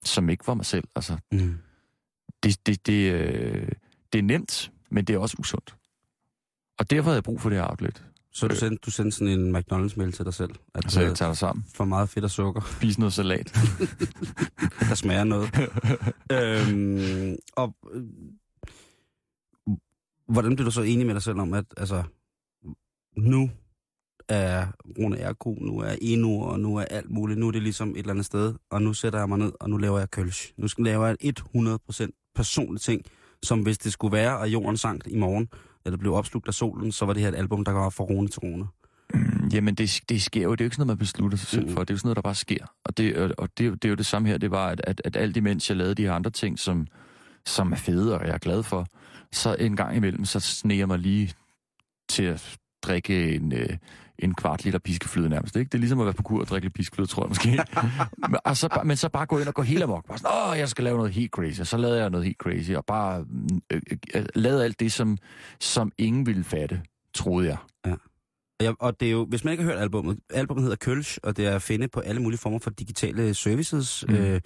[0.05, 0.85] som ikke var mig selv.
[0.97, 1.55] Altså, Mm.
[2.43, 3.69] det, det, det, øh,
[4.13, 5.75] det er nemt, men det er også usundt.
[6.79, 8.05] Og derfor havde jeg brug for det her outlet.
[8.33, 10.51] Så du sendte, du sendte sådan en McDonald's-mail til dig selv?
[10.75, 11.64] At Så øh, jeg tager dig sammen.
[11.75, 13.55] for meget fedt og sukker, Spis noget salat.
[14.89, 15.51] der smager noget.
[16.37, 18.03] øhm, og øh,
[20.29, 22.03] hvordan blev du så enig med dig selv om, at altså,
[23.16, 23.51] nu
[24.29, 24.66] er
[24.99, 27.41] Rune RK, nu er Eno, og nu er alt muligt.
[27.41, 29.70] Nu er det ligesom et eller andet sted, og nu sætter jeg mig ned, og
[29.70, 30.53] nu laver jeg kølsch.
[30.57, 33.03] Nu skal jeg et 100% personligt ting,
[33.43, 35.49] som hvis det skulle være, at jorden sank i morgen,
[35.85, 38.28] eller blev opslugt af solen, så var det her et album, der var fra Rune
[38.28, 38.64] til Rune.
[39.14, 40.53] Mm, Jamen, det, det sker jo.
[40.53, 41.72] Det er jo ikke sådan noget, man beslutter sig selv Mm.
[41.72, 41.80] for.
[41.80, 42.66] Det er jo sådan noget, der bare sker.
[42.85, 44.39] Og det, og- det, det er jo det samme her.
[44.39, 46.87] Det var, at, at, at alt imens jeg lavede de her andre ting, som,
[47.47, 48.87] som er fede, og jeg er glad for,
[49.32, 51.32] så en gang imellem, så sneger jeg mig lige
[52.09, 52.57] til at
[52.87, 53.68] drikke en, øh,
[54.18, 55.57] en kvart liter piskefløde nærmest.
[55.57, 55.68] Ikke?
[55.68, 57.51] Det er ligesom at være på kur og drikke lidt piskefløde, tror jeg måske.
[58.30, 60.09] men, og så, men så bare gå ind og gå helt amok.
[60.09, 61.61] Bare sådan, åh, jeg skal lave noget helt crazy.
[61.61, 63.24] Og så lavede jeg noget helt crazy, og bare
[63.70, 63.80] øh,
[64.14, 65.18] øh, lavede alt det, som,
[65.61, 66.82] som ingen ville fatte,
[67.14, 67.57] troede jeg.
[68.61, 71.37] Ja, og det er jo, hvis man ikke har hørt albummet, albummet hedder Kølsch, og
[71.37, 74.05] det er at finde på alle mulige former for digitale services.
[74.09, 74.14] Mm.
[74.14, 74.41] Øh,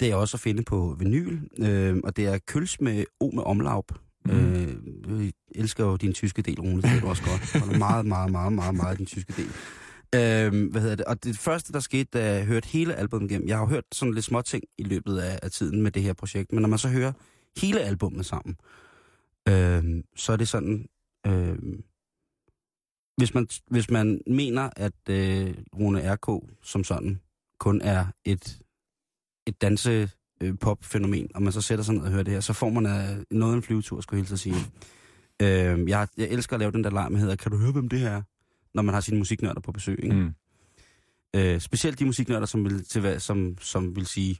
[0.00, 3.42] det er også at finde på vinyl, øh, og det er Kølsch med O med
[3.46, 3.92] omlaup.
[4.24, 4.32] Mm.
[4.32, 7.62] Øh, jeg elsker jo din tyske del, Rune, det ved du også godt.
[7.62, 9.48] Og meget, meget, meget, meget, meget din tyske del.
[10.14, 11.04] Øh, hvad hedder det?
[11.04, 13.84] Og det første, der skete, da jeg hørte hele albumet igennem, jeg har jo hørt
[13.92, 16.68] sådan lidt små ting i løbet af, af tiden med det her projekt, men når
[16.68, 17.12] man så hører
[17.56, 18.56] hele albumet sammen,
[19.48, 20.86] øh, så er det sådan,
[21.26, 21.58] øh,
[23.16, 27.20] hvis man, hvis man mener, at øh, Rune RK som sådan
[27.58, 28.58] kun er et,
[29.46, 30.10] et danse
[30.42, 32.86] øh, pop-fænomen, og man så sætter sig ned og hører det her, så får man
[32.86, 34.56] øh, noget af en flyvetur, skulle jeg hilse at sige.
[35.42, 37.88] Øh, jeg, jeg elsker at lave den der leg, man hedder, kan du høre, hvem
[37.88, 38.22] det her er?
[38.74, 40.00] Når man har sine musiknørder på besøg.
[40.02, 40.16] Ikke?
[40.16, 40.34] Mm.
[41.36, 44.38] Øh, specielt de musiknørder, som vil, til, som, som vil sige,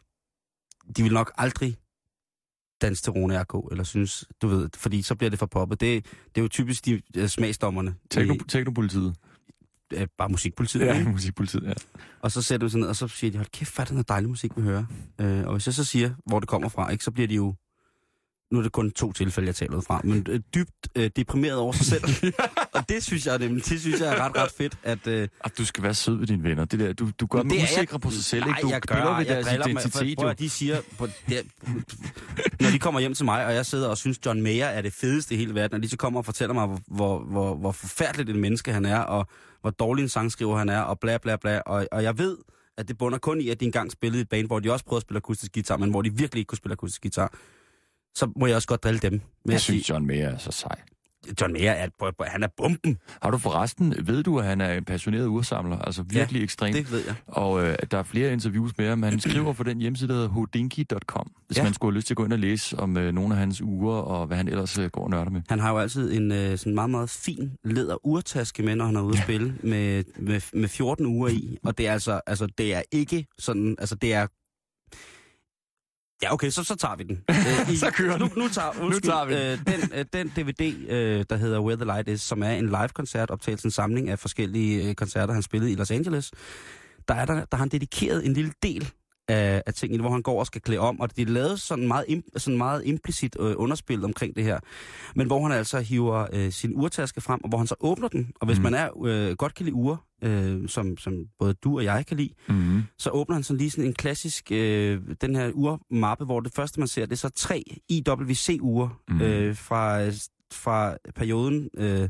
[0.97, 1.77] de vil nok aldrig
[2.83, 5.81] danse til Rune RK, eller synes, du ved, fordi så bliver det for poppet.
[5.81, 7.95] Det, det er jo typisk de uh, smagsdommerne.
[8.11, 9.15] Tekno, i, teknopolitiet.
[9.97, 10.87] Uh, bare musikpolitiet.
[10.87, 11.11] Ja, ikke?
[11.11, 11.73] musikpolitiet, ja.
[12.21, 13.95] Og så sætter vi sig ned, og så siger de, hold kæft, hvad er det
[13.95, 14.85] noget dejlig musik, vi hører.
[15.21, 17.55] Øh, og hvis jeg så siger, hvor det kommer fra, ikke, så bliver de jo...
[18.53, 21.57] Nu er det kun to tilfælde, jeg taler ud fra, men øh, dybt øh, deprimeret
[21.57, 22.33] over sig selv.
[22.75, 25.07] og det synes jeg nemlig, det synes jeg er ret, ret fedt, at...
[25.07, 26.65] Øh, Og du skal være sød ved dine venner.
[26.65, 28.63] Det der, du, du gør dem usikre jeg- på sig selv, Nej, ikke?
[28.63, 30.31] Du jeg gør, ved jeg deres identitet, Prøv, jo.
[30.31, 31.47] at de siger, på, det,
[32.61, 34.93] når de kommer hjem til mig, og jeg sidder og synes, John Mayer er det
[34.93, 37.73] fedeste i hele verden, og de så kommer og fortæller mig, hvor, hvor, hvor, hvor
[37.73, 39.27] forfærdeligt en menneske han er, og
[39.61, 42.37] hvor dårlig en sangskriver han er, og bla bla bla, og, og jeg ved,
[42.79, 44.85] at det bunder kun i, at de engang spillede i et band, hvor de også
[44.85, 47.33] prøvede at spille akustisk guitar, men hvor de virkelig ikke kunne spille akustisk guitar.
[48.15, 49.13] Så må jeg også godt drille dem.
[49.45, 50.77] Men Jeg synes, John Mayer er så sej.
[51.41, 52.99] John Mayer er, han er bomben.
[53.23, 55.79] Har du forresten, ved du, at han er en passioneret ursamler?
[55.79, 56.73] Altså virkelig ja, ekstrem.
[56.75, 57.15] Det ved jeg.
[57.27, 59.03] Og øh, der er flere interviews med ham.
[59.03, 61.63] Han skriver på den hjemmeside, der hedder hodinky.com, hvis Ja.
[61.63, 63.61] man skulle have lyst til at gå ind og læse om øh, nogle af hans
[63.61, 65.43] uger, og hvad han ellers øh, går og nørder med.
[65.49, 68.97] Han har jo altid en øh, sådan meget, meget fin læder urtaske med, når han
[68.97, 71.59] er ude at spille, med, med, med 14 uger i.
[71.65, 74.27] Og det er altså, altså, det er ikke sådan, altså det er...
[76.23, 77.25] Ja, okay, så, så tager vi den.
[77.31, 78.43] Øh, i, Så kører nu, den.
[78.43, 79.43] nu tager, undskyld, tager vi den.
[79.43, 82.67] Øh, den, øh, den DVD, øh, der hedder Where the Light Is, som er en
[82.67, 86.31] live-koncert, optagelse en samling af forskellige øh, koncerter, han spillede i Los Angeles,
[87.09, 88.93] der, er der, der har han dedikeret en lille del
[89.29, 91.89] af, af tingene, hvor han går og skal klæde om, og det er lavet sådan
[91.89, 94.59] meget, im, sådan meget implicit øh, underspil omkring det her,
[95.17, 98.33] men hvor han altså hiver øh, sin urtaske frem, og hvor han så åbner den,
[98.41, 98.63] og hvis mm.
[98.63, 102.17] man er øh, godt kan lide ure, øh, som, som både du og jeg kan
[102.17, 102.83] lide, Mm-hmm.
[102.99, 106.81] så åbner han sådan lige sådan en klassisk, øh, den her urmappe, hvor det første
[106.81, 109.17] man ser, det er så tre IWC-ure Mhm.
[109.19, 109.23] mm.
[109.25, 110.01] øh, fra,
[110.53, 112.09] fra perioden, øh,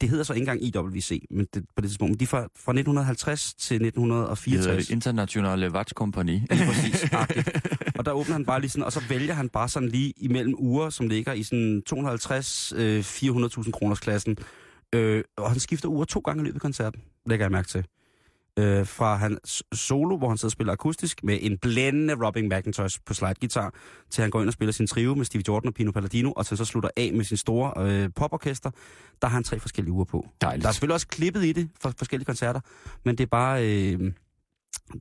[0.00, 2.40] det hedder så ikke engang IWC, men det, på det tidspunkt, men de er fra,
[2.40, 4.86] fra 1950 til Det hedder 1964.
[4.86, 6.32] det Internationale Watchkompagni.
[6.32, 7.04] Lige præcis.
[7.98, 10.54] Og der åbner han bare lige sådan, og så vælger han bare sådan lige imellem
[10.58, 14.36] uger, som ligger i sådan 250 øh, 400.000 kroners klassen.
[14.94, 17.86] Øh, og han skifter uger to gange i løbet af koncerten, lægger jeg mærke til.
[18.58, 22.98] Øh, fra hans solo, hvor han sidder og spiller akustisk, med en blændende Robin McIntosh
[23.06, 23.74] på slide-guitar,
[24.10, 26.46] til han går ind og spiller sin trio med Stevie Jordan og Pino Palladino, og
[26.46, 28.70] til så slutter af med sin store øh, poporkester.
[29.22, 30.26] Der har han tre forskellige uger på.
[30.40, 30.62] Dejligt.
[30.62, 32.60] Der er selvfølgelig også klippet i det for forskellige koncerter,
[33.04, 33.66] men det er bare...
[33.66, 34.12] Øh,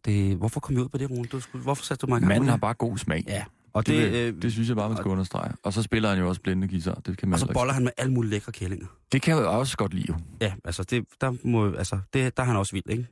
[0.06, 1.24] det, hvorfor kom jeg ud på det, Rune?
[1.24, 3.24] Du, hvorfor satte du mig i gang Manden har bare god smag.
[3.28, 5.51] Ja, og Det, det, det, øh, det synes jeg bare, man skal understrege.
[5.63, 6.93] Og så spiller han jo også blændende guitar.
[7.05, 8.88] Det kan man og så boller han med alle mulige lækre kællinger.
[9.11, 10.15] Det kan jeg jo også godt lide.
[10.41, 13.07] Ja, altså, det, der, må, altså det, der er han også vild, ikke?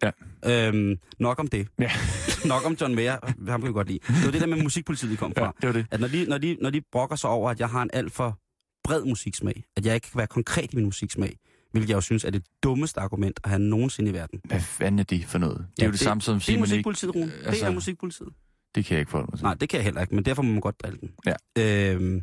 [0.46, 0.68] Ja.
[0.68, 1.68] Øhm, nok om det.
[1.80, 1.92] Ja.
[2.46, 3.18] nok om John Mayer,
[3.50, 4.00] ham kan vi godt lide.
[4.08, 5.46] Det var det der med musikpolitiet, de kom fra.
[5.46, 5.86] Ja, det var det.
[5.92, 8.12] At når de, når, de, når de brokker sig over, at jeg har en alt
[8.14, 8.40] for
[8.84, 11.38] bred musiksmag, at jeg ikke kan være konkret i min musiksmag,
[11.72, 14.42] hvilket jeg jo synes er det dummeste argument at have nogensinde i verden.
[14.46, 15.58] Hvad fanden er det for noget?
[15.58, 17.26] Det er Ja, jo det, samme som Det er musikpolitiet, Rune.
[17.26, 18.30] Det altså- er musikpolitiet.
[18.76, 19.44] Det kan jeg ikke forholde mig til.
[19.44, 21.12] Nej, det kan jeg heller ikke, men derfor må man godt drille den.
[21.26, 21.34] Ja.
[21.58, 22.22] Øhm,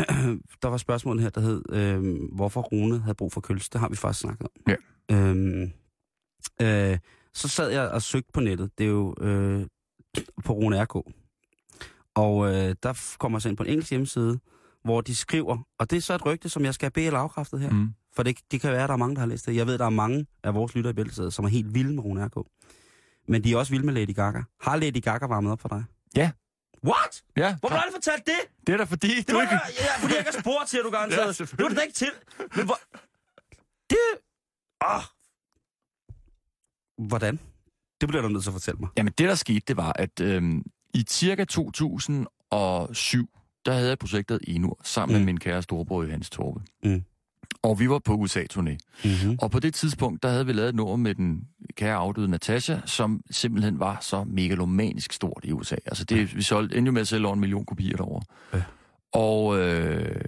[0.62, 3.68] der var spørgsmålet her, der hed, øhm, hvorfor Rune havde brug for køls.
[3.68, 4.50] Det har vi faktisk snakket om.
[4.68, 4.76] Ja.
[5.16, 5.72] Øhm,
[6.62, 6.98] øh,
[7.34, 8.70] så sad jeg og søgte på nettet.
[8.78, 9.66] Det er jo øh,
[10.44, 10.94] på Rune RK.
[12.14, 14.38] Og øh, der kommer jeg så ind på en engelsk hjemmeside,
[14.84, 17.60] hvor de skriver, og det er så et rygte, som jeg skal have eller afkræftet
[17.60, 17.70] her.
[17.70, 17.88] Mm.
[18.16, 19.56] For det, det kan være, at der er mange, der har læst det.
[19.56, 22.04] Jeg ved, der er mange af vores lyttere i bæltestedet, som er helt vilde med
[22.04, 22.46] Rune RK.
[23.28, 24.42] Men de er også vilde med Lady Gaga.
[24.60, 25.84] Har Lady Gaga varmet op for dig?
[26.16, 26.30] Ja.
[26.84, 27.22] What?
[27.36, 28.40] Ja, Hvorfor har du fortalt det?
[28.66, 29.54] det er da fordi, Det du ikke...
[29.54, 29.82] ikke...
[29.82, 31.16] ja, fordi jeg ikke har spurgt til, at du garanteret.
[31.16, 31.70] Ja, det var selvfølgelig.
[31.70, 32.10] det da ikke til.
[32.56, 32.78] Men hvor...
[33.90, 33.98] Det...
[34.80, 35.02] Ah.
[37.08, 37.38] Hvordan?
[38.00, 38.88] Det bliver du nødt til at fortælle mig.
[38.96, 40.62] Jamen det, der skete, det var, at øhm,
[40.94, 43.28] i cirka 2007,
[43.66, 45.20] der havde jeg projektet Enur sammen mm.
[45.20, 45.24] Mm.
[45.24, 46.60] med min kære storebror Johannes Torbe.
[46.84, 47.04] Mm.
[47.62, 48.76] Og vi var på USA-turné.
[49.04, 49.38] Mm-hmm.
[49.42, 51.40] Og på det tidspunkt, der havde vi lavet et nummer med den
[51.76, 55.76] kære afdøde Natasha, som simpelthen var så megalomanisk stort i USA.
[55.86, 58.22] Altså det, vi solgte endnu med at sælge over en million kopier derovre.
[58.54, 58.62] Ja.
[59.12, 60.20] Og, øh,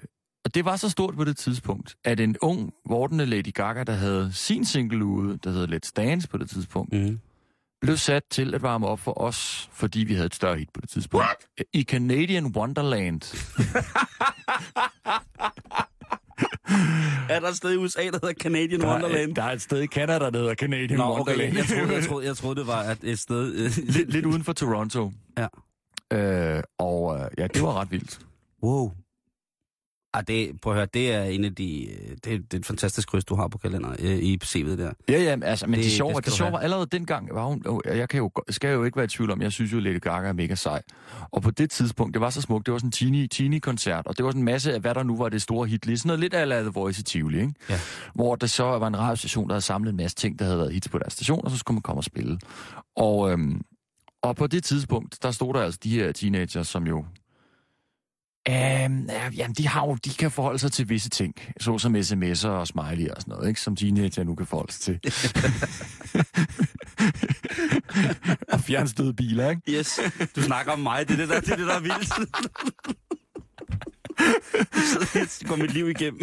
[0.44, 3.92] og det var så stort på det tidspunkt, at en ung, vordende Lady Gaga, der
[3.92, 7.20] havde sin single ude, der hedder Let's Dance på det tidspunkt, Mm.
[7.80, 10.80] blev sat til at varme op for os, fordi vi havde et større hit på
[10.80, 11.24] det tidspunkt.
[11.26, 11.36] What?
[11.72, 13.20] I Canadian Wonderland.
[17.28, 19.34] Er der et sted i USA, der hedder Canadian Der er, Wonderland?
[19.34, 21.18] der er et sted i Canada, der hedder Canadian Nå, okay.
[21.18, 21.56] Wonderland.
[21.56, 23.54] Jeg troede, jeg, troede, jeg troede, det var et, et sted...
[23.54, 25.12] øh, lidt, lidt uden for Toronto.
[25.38, 25.46] Ja.
[26.56, 28.20] Øh, og øh, ja, det var ret vildt.
[28.62, 28.92] Wow.
[30.14, 31.84] Ah, det, prøv at høre, det er en af de...
[31.90, 34.92] øh, Det, det er et fantastisk kryds, du har på kalender øh, i CV'et der.
[35.08, 37.62] Ja, ja, altså, men det, Det- det sjove, det det, sjove allerede dengang, var hun,
[37.66, 40.00] og jeg kan jo, skal jo ikke være i tvivl om, jeg synes jo, Lady
[40.00, 40.82] Gaga er mega sej.
[41.30, 44.06] Og på det tidspunkt, det var så smukt, det var sådan en teeny, teeny koncert,
[44.06, 45.98] og det var sådan en masse af, hvad der nu var det store hit, lige
[45.98, 47.54] sådan noget lidt af The Voice i Tivoli, ikke?
[47.70, 47.78] Ja.
[48.14, 50.72] Hvor der så var en radiostation, der havde samlet en masse ting, der havde været
[50.72, 52.38] hits på deres station, og så skulle man komme og spille.
[52.96, 53.60] Og, øhm,
[54.22, 57.04] og på det tidspunkt, der stod der altså de her teenager, som jo
[58.48, 62.66] Um, jamen, de, har jo, de kan forholde sig til visse ting, såsom sms'er og
[62.66, 63.60] smiley og sådan noget, ikke?
[63.60, 65.00] som teenager nu kan forholde sig til.
[68.52, 69.78] og fjernstøde biler, ikke?
[69.78, 70.00] Yes,
[70.36, 71.08] du snakker om mig.
[71.08, 72.12] Det er det, der, det, er det, der er vildt.
[75.14, 76.20] Jeg går mit liv igennem.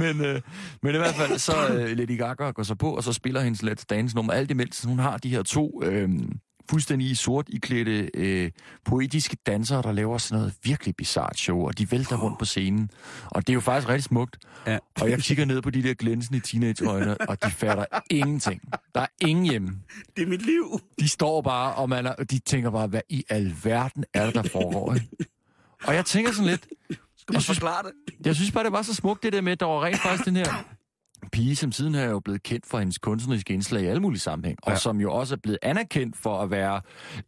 [0.00, 0.40] men, øh,
[0.82, 3.62] men i hvert fald, så øh, Lady Gaga går så på, og så spiller hendes
[3.62, 4.32] Let's Dance nummer.
[4.32, 6.10] Alt imens hun har de her to øh,
[6.70, 8.50] fuldstændig i sort iklædte øh,
[8.84, 12.90] poetiske dansere, der laver sådan noget virkelig bizart show, og de vælter rundt på scenen.
[13.24, 14.36] Og det er jo faktisk rigtig smukt.
[14.66, 14.78] Ja.
[15.00, 18.60] Og jeg kigger ned på de der glænsende teenageøjne, og de fatter ingenting.
[18.94, 19.70] Der er ingen hjemme.
[20.16, 20.80] Det er mit liv.
[21.00, 24.42] De står bare, og man er, de tænker bare, hvad i alverden er det, der
[24.42, 24.94] foregår?
[24.94, 25.08] Ikke?
[25.86, 26.66] Og jeg tænker sådan lidt,
[27.16, 28.26] Skal man forklare det?
[28.26, 30.24] jeg synes bare, det var så smukt, det der med, at der var rent faktisk
[30.24, 30.64] den her
[31.32, 34.20] pige, som siden her er jo blevet kendt for hendes kunstneriske indslag i alle mulige
[34.20, 34.76] sammenhæng, og Ja.
[34.78, 36.80] som jo også er blevet anerkendt for at være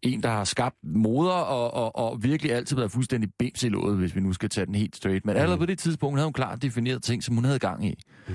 [0.02, 3.96] en, der har skabt moder, og, og, og virkelig altid været fuldstændig bims i låget,
[3.98, 5.24] hvis vi nu skal tage den helt straight.
[5.26, 7.94] Men allerede på det tidspunkt havde hun klart defineret ting, som hun havde gang i.
[8.28, 8.34] Mm.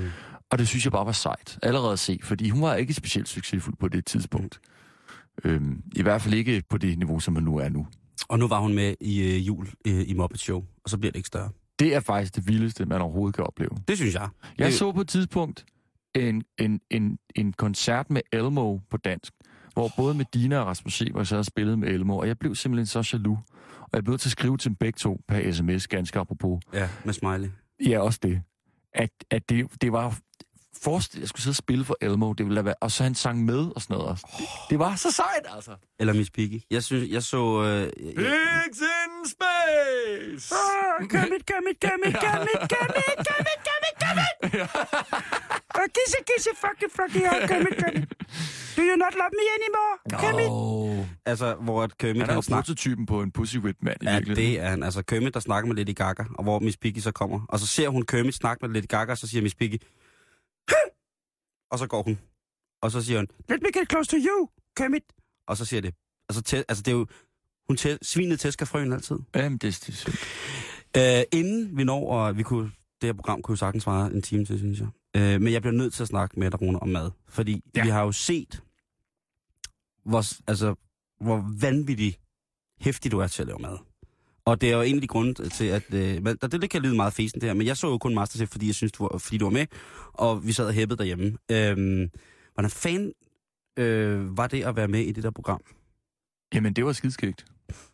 [0.52, 3.30] Og det synes jeg bare var sejt, allerede at se, fordi hun var ikke specielt
[3.30, 4.60] succesfuld på det tidspunkt.
[5.44, 7.88] Øhm, I hvert fald ikke på det niveau, som hun nu er nu.
[8.30, 11.12] Og nu var hun med i øh, jul øh, i Muppet Show, og så bliver
[11.12, 11.50] det ikke større.
[11.82, 13.70] Det er faktisk det vildeste, man overhovedet kan opleve.
[13.88, 14.30] Det synes jeg.
[14.58, 15.66] Jeg det, så på et tidspunkt
[16.16, 19.34] en, en, en, en koncert med Elmo på dansk,
[19.74, 22.86] hvor både Medina og Rasmus Sebak så havde spillet med Elmo, og jeg blev simpelthen
[22.86, 23.40] så jaloux.
[23.82, 26.60] Og jeg blev til at skrive til dem begge to per sms, ganske apropos.
[26.74, 27.50] Ja, med smiley.
[27.88, 28.42] Ja, også det.
[28.94, 30.18] At, at det, det var...
[30.84, 33.16] Forestil, jeg skulle sidde og spille for Elmo, det ville da være, og så han
[33.16, 34.26] sang med og sådan noget også.
[34.40, 35.72] Det, det var så sejt, altså.
[36.00, 36.62] Eller Miss Piggy.
[36.72, 37.62] Jeg synes, jeg så...
[37.64, 37.68] Øh,
[38.06, 40.56] jeg, Pigs in space!
[41.10, 44.70] Kermit, Kermit, Kermit, Kermit, Kermit, Kermit, Kermit, Kermit!
[45.76, 48.10] Uh, kisse, kisse, fucking, fucking, yeah, Kermit, Kermit.
[48.78, 50.48] Do you not love me anymore, Kermit?
[50.50, 51.06] Oh.
[51.26, 52.62] Altså, hvor at Kermit Han er jo snakker...
[52.62, 54.52] prototypen på en pussy whip mand i Ja, virkeligheden.
[54.54, 54.84] det er han.
[54.84, 57.46] Altså, Kermit, der snakker med Lady Gaga, og hvor Miss Piggy så kommer.
[57.50, 59.78] Og så ser hun Kermit snakke med Lady Gaga, og så siger Miss Piggy...
[61.72, 62.20] Og så går hun.
[62.82, 65.04] Og så siger hun, let me get close to you, Kermit.
[65.48, 65.96] Og så siger det.
[66.30, 67.08] Altså, tæ- altså det er jo...
[67.68, 69.16] Hun tæ- svinet tæsker frøen altid.
[69.36, 70.16] Jamen, det, det er synd.
[70.98, 74.22] Øh, inden vi når, og vi kunne, det her program kunne jo sagtens vare en
[74.22, 74.88] time til, synes jeg.
[75.16, 77.12] Øh, men jeg bliver nødt til at snakke med dig, Rune, om mad.
[77.28, 77.64] Fordi.
[77.76, 77.84] Ja.
[77.84, 78.64] vi har jo set,
[80.06, 80.76] hvor, altså,
[81.22, 82.20] hvor vanvittigt
[82.80, 83.78] hæftig du er til at lave mad.
[84.46, 85.84] Og det er jo en af de grunde til, at...
[85.94, 88.16] Øh, men- det, det kan lyde meget fesen det her, men jeg så jo kun
[88.16, 89.66] Masterchef, fordi jeg synes, du var, fordi du var med,
[90.14, 91.38] og vi sad og hæppede derhjemme.
[91.52, 92.10] Øh,
[92.54, 93.14] hvordan fanden
[93.80, 95.62] øh, var det at være med i det der program?
[96.54, 97.46] Jamen, det var skidskægt.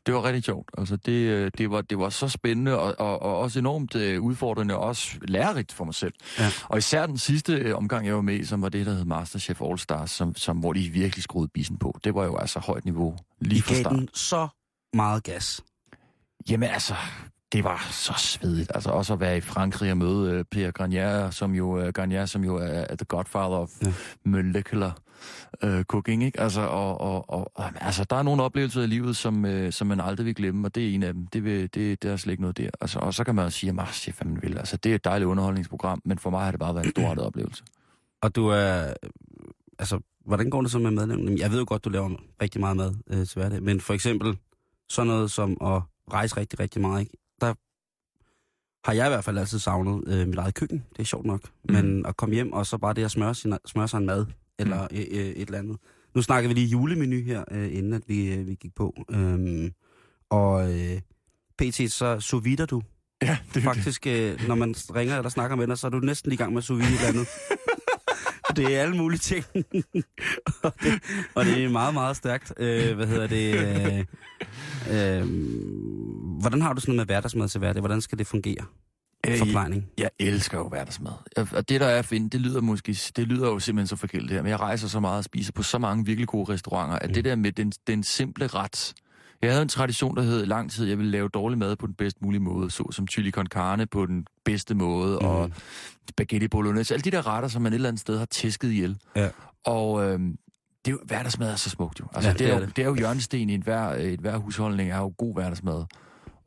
[0.06, 0.70] Det var rigtig sjovt.
[0.78, 4.22] Altså, det, øh, det, var, det var så spændende og, og, og også enormt øh,
[4.22, 6.14] udfordrende og også lærerigt for mig selv.
[6.40, 6.50] Ja.
[6.70, 9.62] Og især den sidste øh, omgang, jeg var med som var det, der hed Masterchef
[9.62, 12.00] All Stars, som, som, hvor de virkelig skruede bissen på.
[12.04, 13.94] Det var jo altså højt niveau lige I fra gav start.
[13.96, 14.48] den så
[14.94, 15.62] meget gas.
[16.50, 16.94] Jamen altså,
[17.52, 18.72] det var så svedigt.
[18.76, 22.26] Altså også at være i Frankrig og møde øh, Pierre Garnier, som jo, øh, Garnier,
[22.26, 23.94] som jo er, er the godfather of Ja.
[24.26, 24.98] molecular
[25.64, 26.40] øh, cooking, ikke?
[26.40, 30.00] Altså, og, og, og, altså, der er nogle oplevelser i livet, som, øh, som man
[30.00, 31.28] aldrig vil glemme, og det er en af dem.
[31.28, 32.70] Det, vil, det, det er slet ikke noget der.
[32.82, 33.76] Altså, og så kan man jo sige, at
[34.18, 34.58] hvad man vil.
[34.58, 37.26] Altså, det er et dejligt underholdningsprogram, men for mig har det bare været en stor
[37.26, 37.64] oplevelse.
[38.22, 38.94] Og du er...
[39.80, 41.40] Altså, hvordan går det så med madlavning?
[41.40, 42.10] Jeg ved jo godt, du laver
[42.42, 44.38] rigtig meget mad øh, til hverdag, men for eksempel
[44.90, 45.82] sådan noget som at
[46.14, 47.18] rejse rigtig, rigtig meget, ikke?
[47.42, 47.54] Der
[48.88, 50.86] har jeg i hvert fald altid savnet øh, mit eget køkken.
[50.92, 51.42] Det er sjovt nok.
[51.44, 51.74] Mm.
[51.74, 54.26] Men at komme hjem, og så bare det at smøre, sin, smøre sig en mad,
[54.60, 54.98] eller mm.
[54.98, 55.78] øh, øh, et eller andet.
[56.16, 58.96] Nu snakker vi lige julemenu her, øh, inden at vi, øh, vi gik på.
[59.10, 59.72] Øhm,
[60.30, 61.02] og øh,
[61.58, 61.92] pt.
[61.92, 62.82] så sous vider du
[63.22, 66.32] Ja, det faktisk, øh, når man ringer eller snakker med dig, så er du næsten
[66.32, 67.28] i gang med at sous vide et eller andet.
[68.58, 69.46] det er alle mulige ting.
[70.64, 70.94] og, det,
[71.36, 72.54] og det er meget, meget stærkt.
[72.58, 73.56] Øh, hvad hedder det?
[74.90, 75.28] Øh, øh,
[76.40, 77.80] hvordan har du sådan noget med hverdagsmad til hverdag?
[77.82, 78.66] Hvordan skal det fungere?
[79.28, 79.86] Øh, Forplejning.
[79.98, 81.12] Jeg elsker jo hverdagsmad.
[81.38, 83.96] Jeg- Og det, der er at finde, det lyder måske, det lyder jo simpelthen så
[83.96, 87.00] forkert her, men jeg rejser så meget og spiser på så mange virkelig gode restauranter,
[87.00, 87.14] at mm.
[87.14, 88.94] det der med den, den simple ret.
[89.42, 91.94] Jeg havde en tradition, der hed lang tid, jeg ville lave dårlig mad på den
[91.96, 95.28] bedst mulige måde, så som chili con carne på den bedste måde, mm.
[95.28, 95.50] og
[96.10, 98.98] spaghetti bolognese, alle de der retter, som man et eller andet sted har tæsket ihjel.
[99.16, 99.30] Ja.
[99.66, 100.38] Og øhm,
[100.86, 102.06] det er jo, hverdagsmad er så smukt jo.
[102.14, 102.76] Altså, Ja, det, det er jo, det.
[102.76, 105.86] det er jo hjørnesten i et hver, et hver husholdning, er jo god hverdagsmad.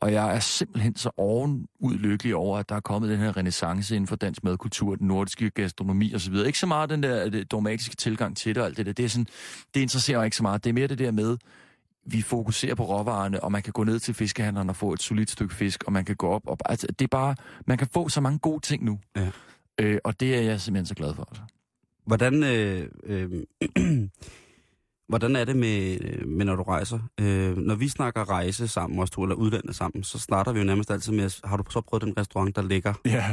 [0.00, 3.96] Og jeg er simpelthen så ovenud lykkelig over, at der er kommet den her renaissance
[3.96, 6.34] inden for dansk madkultur, den nordiske gastronomi osv.
[6.46, 8.92] Ikke så meget den der det dogmatiske tilgang til det og alt det der.
[8.92, 9.26] Det, er sådan,
[9.74, 10.64] det interesserer mig ikke så meget.
[10.64, 11.36] Det er mere det der med,
[12.06, 15.30] vi fokuserer på råvarerne, og man kan gå ned til fiskehandleren og få et solidt
[15.30, 16.42] stykke fisk, og man kan gå op.
[16.46, 17.36] Og, altså, det er bare,
[17.66, 18.98] man kan få så mange gode ting nu.
[19.16, 19.30] Ja.
[19.80, 21.28] Øh, og det er jeg simpelthen så glad for.
[21.30, 21.42] Altså.
[22.06, 23.30] Hvordan, øh, øh,
[25.10, 26.98] hvordan er det med, med, når du rejser?
[27.20, 30.64] Øh, når vi snakker rejse sammen, os to, eller udlandet sammen, så starter vi jo
[30.64, 32.94] nærmest altid med, har du så prøvet den restaurant, der ligger?
[33.04, 33.24] Ja.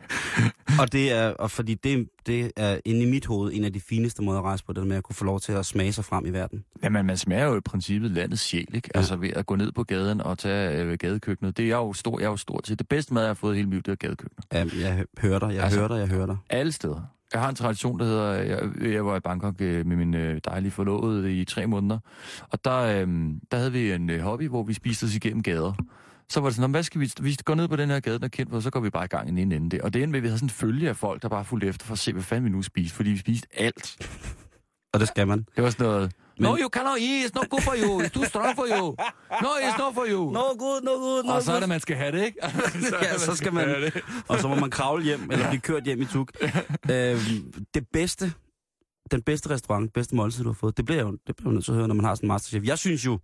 [0.80, 3.80] og det er, og fordi det, det er inde i mit hoved en af de
[3.80, 5.92] fineste måder at rejse på, det der med at kunne få lov til at smage
[5.92, 6.64] sig frem i verden.
[6.82, 8.90] Jamen, man smager jo i princippet landets sjæl, ikke?
[8.94, 8.98] Ja.
[8.98, 11.56] Altså ved at gå ned på gaden og tage øh, gadekøkkenet.
[11.56, 12.78] Det er jeg jo stor, jeg er jo stor til.
[12.78, 14.44] Det bedste mad, jeg har fået hele mit liv, det er gadekøkkenet.
[14.52, 16.36] Ja, jeg hø- hører dig, jeg Altså- hører dig, jeg hører dig.
[16.50, 17.00] Alle steder.
[17.34, 20.40] Jeg har en tradition, der hedder, jeg, jeg var i Bangkok øh, med min øh,
[20.44, 21.98] dejlige forlovede i tre måneder,
[22.50, 23.08] og der, øh,
[23.50, 25.72] der havde vi en øh, hobby, hvor vi spiste os igennem gader.
[26.28, 28.18] Så var det sådan, "Nå, hvad skal vi, vi går ned på den her gade,
[28.18, 29.78] der er kendt for, så går vi bare i gang i den ende ende.
[29.82, 31.66] Og det endte med, at vi havde sådan en følge af folk, der bare fulgte
[31.66, 34.08] efter for at se, hvad fanden vi nu spiste, fordi vi spiste alt.
[34.92, 35.46] Og det skal man.
[35.56, 38.08] Det var sådan noget, Men- No, you cannot eat, it's not good for you, it's
[38.10, 38.84] too strong for you.
[39.42, 40.30] No, it's not for you.
[40.32, 42.38] No good, no good, no og så er det, man skal have det, ikke?
[43.02, 43.92] ja, så skal man,
[44.28, 46.30] og så må man kravle hjem, eller blive kørt hjem i tuk.
[46.90, 47.18] øh,
[47.74, 48.32] det bedste,
[49.10, 51.54] den bedste restaurant, det bedste måltid, du har fået, det bliver jo, det bliver jo
[51.54, 52.64] nødt til at høre, når man har sådan en masterchef.
[52.64, 53.18] Jeg synes jo,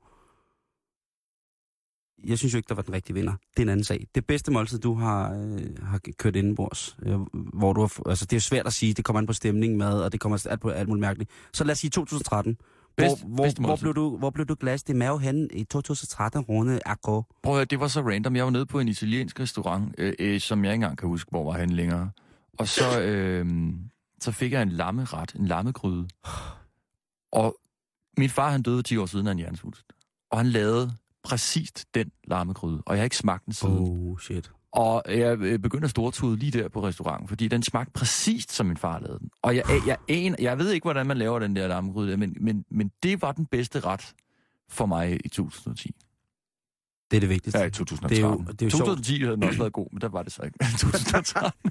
[2.28, 3.32] jeg synes jo ikke, der var den rigtige vinder.
[3.32, 4.06] Det er en anden sag.
[4.14, 8.32] Det bedste måltid, du har, øh, har kørt indenbords, øh, hvor du har, altså det
[8.32, 10.60] er jo svært at sige, det kommer an på stemning, mad, og det kommer alt
[10.60, 11.30] på alt muligt mærkeligt.
[11.52, 12.56] Så lad os sige 2013.
[13.02, 16.40] Bedst- hvor, hvor, hvor, blev du, hvor blev du glas i mave hen i 2013
[16.40, 17.22] runde Akko?
[17.42, 18.36] Prøv at høre, det var så random.
[18.36, 21.30] Jeg var nede på en italiensk restaurant, øh, øh, som jeg ikke engang kan huske,
[21.30, 22.10] hvor var han længere.
[22.58, 23.46] Og så, øh,
[24.20, 26.08] så fik jeg en lammeret, en lammegryde.
[27.32, 27.56] Og
[28.18, 29.84] min far, han døde 10 år siden af en hjernesvulst.
[30.30, 30.92] Og han lavede
[31.24, 33.78] præcis den lammegryde, og jeg har ikke smagt den siden.
[33.78, 34.50] Oh, shit.
[34.72, 38.66] Og jeg øh, begyndte at stortude lige der på restauranten, fordi den smagte præcis, som
[38.66, 39.30] min far lavede den.
[39.42, 42.64] Og jeg, jeg, jeg, jeg ved ikke, hvordan man laver den der lammegryde, men, men,
[42.70, 44.14] men det var den bedste ret
[44.68, 45.94] for mig i 2010.
[47.10, 47.58] Det er det vigtigste.
[47.60, 48.16] Ja, i 2013.
[48.16, 48.80] Det er jo- det er jo sjovt.
[48.80, 50.58] 2010 havde den også været god, men der var det så ikke.
[50.78, 51.70] 2013.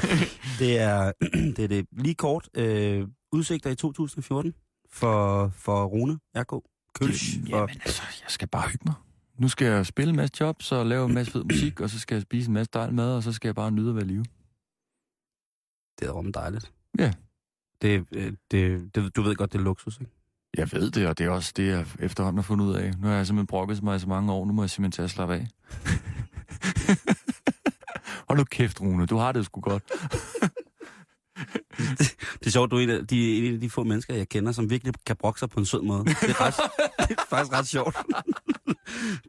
[0.58, 1.12] Det er
[1.56, 2.48] det, er det lige kort.
[2.54, 4.52] Øh, udsigter i 2014
[4.92, 6.52] for, for Rune R.K.
[7.00, 7.40] Kølsch.
[7.50, 8.94] For, Jamen altså, jeg skal bare hygge mig.
[9.40, 11.98] Nu skal jeg spille en masse jobs og lave en masse fed musik, og så
[11.98, 14.04] skal jeg spise en masse dejlig mad, og så skal jeg bare nyde at være
[14.04, 14.24] live.
[15.98, 16.72] det er rum dejligt.
[16.98, 17.12] Ja.
[17.82, 20.12] Det, øh, det, det, du ved godt, det er luksus, ikke?
[20.56, 22.92] Jeg ved det, og det er også det, jeg efterhånden har fundet ud af.
[22.98, 25.04] Nu har jeg simpelthen brokket mig i så mange år, nu må jeg simpelthen tage
[25.04, 25.46] at slappe af.
[28.28, 29.82] Hold nu kæft, Rune, du har det sgu godt.
[32.38, 34.52] Det er sjovt, du er en af de, en af de få mennesker, jeg kender,
[34.52, 36.04] som virkelig kan brokke sig på en sød måde.
[36.04, 36.54] Det er, ret,
[37.08, 37.96] det er faktisk ret sjovt.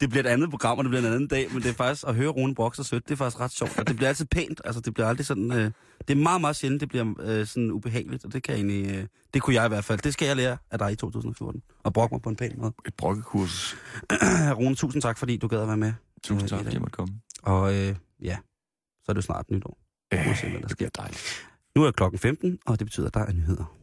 [0.02, 2.08] Det bliver et andet program, og det bliver en anden dag, men det er faktisk
[2.08, 3.80] at høre Rune brokke sig sødt, det er faktisk ret sjovt.
[3.80, 5.52] Og det bliver altid pænt, altså det bliver aldrig sådan...
[5.52, 5.72] Øh,
[6.08, 8.96] det er meget, meget sjældent, det bliver øh, sådan ubehageligt, og det kan egentlig...
[8.96, 10.00] Øh, det kunne jeg i hvert fald.
[10.00, 11.62] Det skal jeg lære af dig i 2014.
[11.84, 12.74] Og brokke mig på en pæn måde.
[12.88, 13.76] Et brokkekurs.
[14.60, 15.94] Rune, tusind tak, fordi du gad at være med.
[16.24, 17.14] Tusind Øh, tak, i fordi jeg måtte komme.
[17.44, 18.38] Og øh, ja,
[19.04, 19.78] så er det jo snart nytår.
[20.14, 21.48] Øh, det bliver dejligt.
[21.76, 23.81] Nu er klokken 15, og det betyder, at der er nyheder.